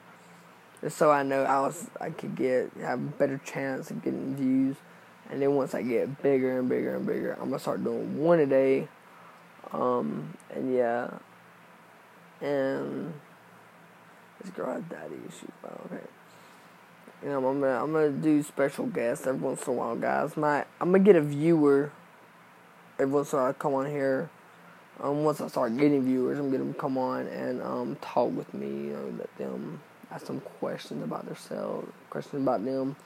[0.80, 4.34] just so I know I was I could get have a better chance of getting
[4.34, 4.76] views,
[5.30, 8.40] and then once I get bigger and bigger and bigger, I'm gonna start doing one
[8.40, 8.88] a day,
[9.72, 11.10] um, and yeah,
[12.40, 13.12] and
[14.42, 16.04] this girl has daddy issues, but okay.
[17.22, 20.36] You know, I'm gonna I'm gonna do special guests every once in a while, guys.
[20.36, 21.92] My I'm gonna get a viewer
[22.98, 23.50] every once in a while.
[23.50, 24.30] I come on here
[25.02, 28.66] um, once I start getting viewers, I'm gonna come on and um, talk with me.
[28.66, 32.96] You know, let them ask some questions about themselves, questions about them,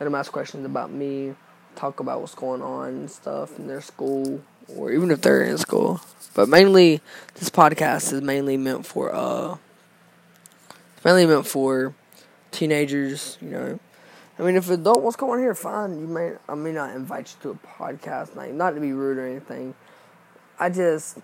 [0.00, 1.34] let them ask questions about me,
[1.74, 4.42] talk about what's going on and stuff in their school,
[4.76, 6.00] or even if they're in school.
[6.34, 7.00] But mainly,
[7.34, 9.56] this podcast is mainly meant for uh,
[11.04, 11.94] mainly meant for
[12.50, 13.38] teenagers.
[13.40, 13.80] You know,
[14.38, 16.00] I mean, if adult wants to come on here, fine.
[16.00, 19.18] You may I may not invite you to a podcast, like not to be rude
[19.18, 19.74] or anything.
[20.58, 21.18] I just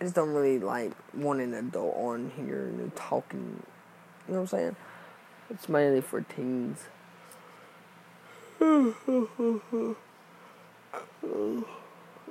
[0.00, 3.62] I just don't really like want an adult on here and talking.
[4.28, 4.76] You know what I'm saying?
[5.50, 6.84] It's mainly for teens.
[8.60, 9.96] you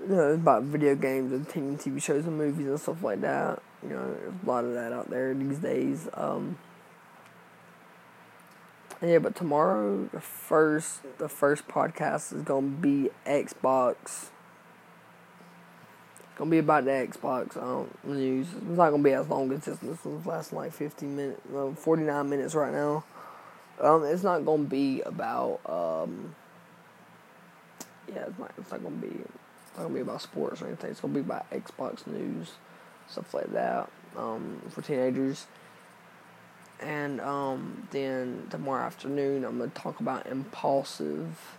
[0.08, 3.62] know, about video games and TV shows and movies and stuff like that.
[3.82, 6.10] You know, there's a lot of that out there these days.
[6.14, 6.58] Um,
[9.02, 14.32] yeah, but tomorrow the first the first podcast is gonna be Xbox
[16.20, 18.48] It's gonna be about the Xbox um, news.
[18.48, 19.78] It's not gonna be as long as this.
[19.78, 23.06] This one's lasting like 50 minutes, uh, 49 minutes right now.
[23.80, 26.36] Um, it's not gonna be about um,
[28.08, 28.52] yeah, it's not.
[28.58, 29.08] It's not gonna be.
[29.08, 30.92] It's not gonna be about sports or anything.
[30.92, 32.54] It's gonna be about Xbox news,
[33.08, 33.90] stuff like that.
[34.16, 35.48] Um, for teenagers.
[36.80, 41.58] And um, then tomorrow afternoon, I'm gonna talk about impulsive.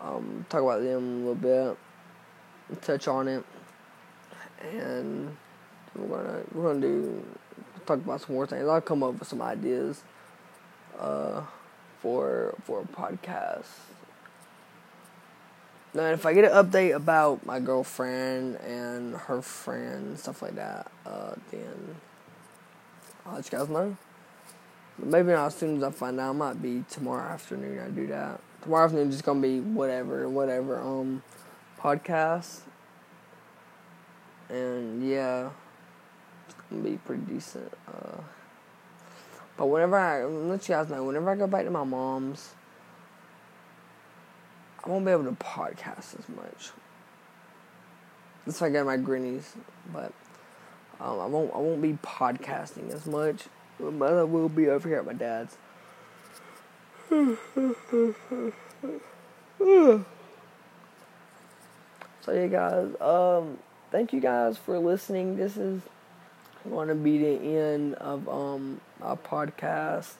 [0.00, 3.44] Um, talk about them a little bit, touch on it
[4.72, 5.36] and
[5.94, 7.24] we're gonna we're gonna do
[7.86, 8.66] talk about some more things.
[8.66, 10.02] I'll come up with some ideas
[10.98, 11.42] uh,
[12.00, 13.66] for for a podcast
[15.94, 20.90] Now, if I get an update about my girlfriend and her friend stuff like that,
[21.06, 21.96] uh, then
[23.24, 23.96] I'll let you guys know.
[24.98, 26.30] But maybe not as soon as I find out.
[26.32, 27.78] It might be tomorrow afternoon.
[27.78, 28.40] I do that.
[28.62, 30.80] Tomorrow afternoon is just gonna be whatever, whatever.
[30.80, 31.22] Um,
[31.80, 32.60] podcast.
[34.48, 35.50] And yeah,
[36.46, 37.72] it's gonna be pretty decent.
[37.88, 38.20] Uh,
[39.56, 42.54] but whenever I let you guys know, whenever I go back to my mom's,
[44.84, 46.72] I won't be able to podcast as much.
[48.44, 49.44] That's why I got my grinnies,
[49.92, 50.12] but
[51.00, 51.54] um, I won't.
[51.54, 53.44] I won't be podcasting as much,
[53.80, 55.56] but I will be over here at my dad's.
[62.20, 63.00] so yeah, guys.
[63.00, 63.58] Um,
[63.90, 65.36] thank you guys for listening.
[65.36, 65.80] This is
[66.70, 70.12] going to be the end of um our podcast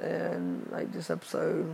[0.00, 1.70] and like this episode.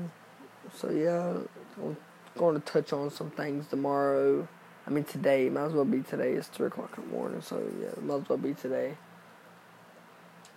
[0.75, 1.39] So yeah,
[1.83, 1.97] I'm
[2.37, 4.47] going to touch on some things tomorrow.
[4.87, 6.33] I mean today, might as well be today.
[6.33, 8.97] It's three o'clock in the morning, so yeah, might as well be today.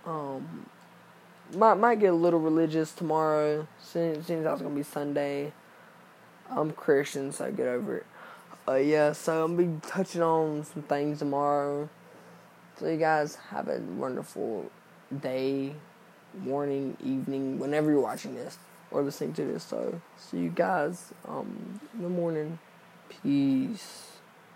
[0.05, 0.67] Um,
[1.53, 3.67] might might get a little religious tomorrow.
[3.81, 5.51] Since since that's gonna be Sunday.
[6.49, 8.05] I'm Christian, so get over it.
[8.67, 11.89] Uh, yeah, so I'm gonna be touching on some things tomorrow.
[12.77, 14.69] So you guys have a wonderful
[15.21, 15.73] day,
[16.37, 18.57] morning, evening, whenever you're watching this
[18.91, 19.63] or listening to this.
[19.63, 22.59] So see you guys um in the morning.
[23.07, 24.14] Peace.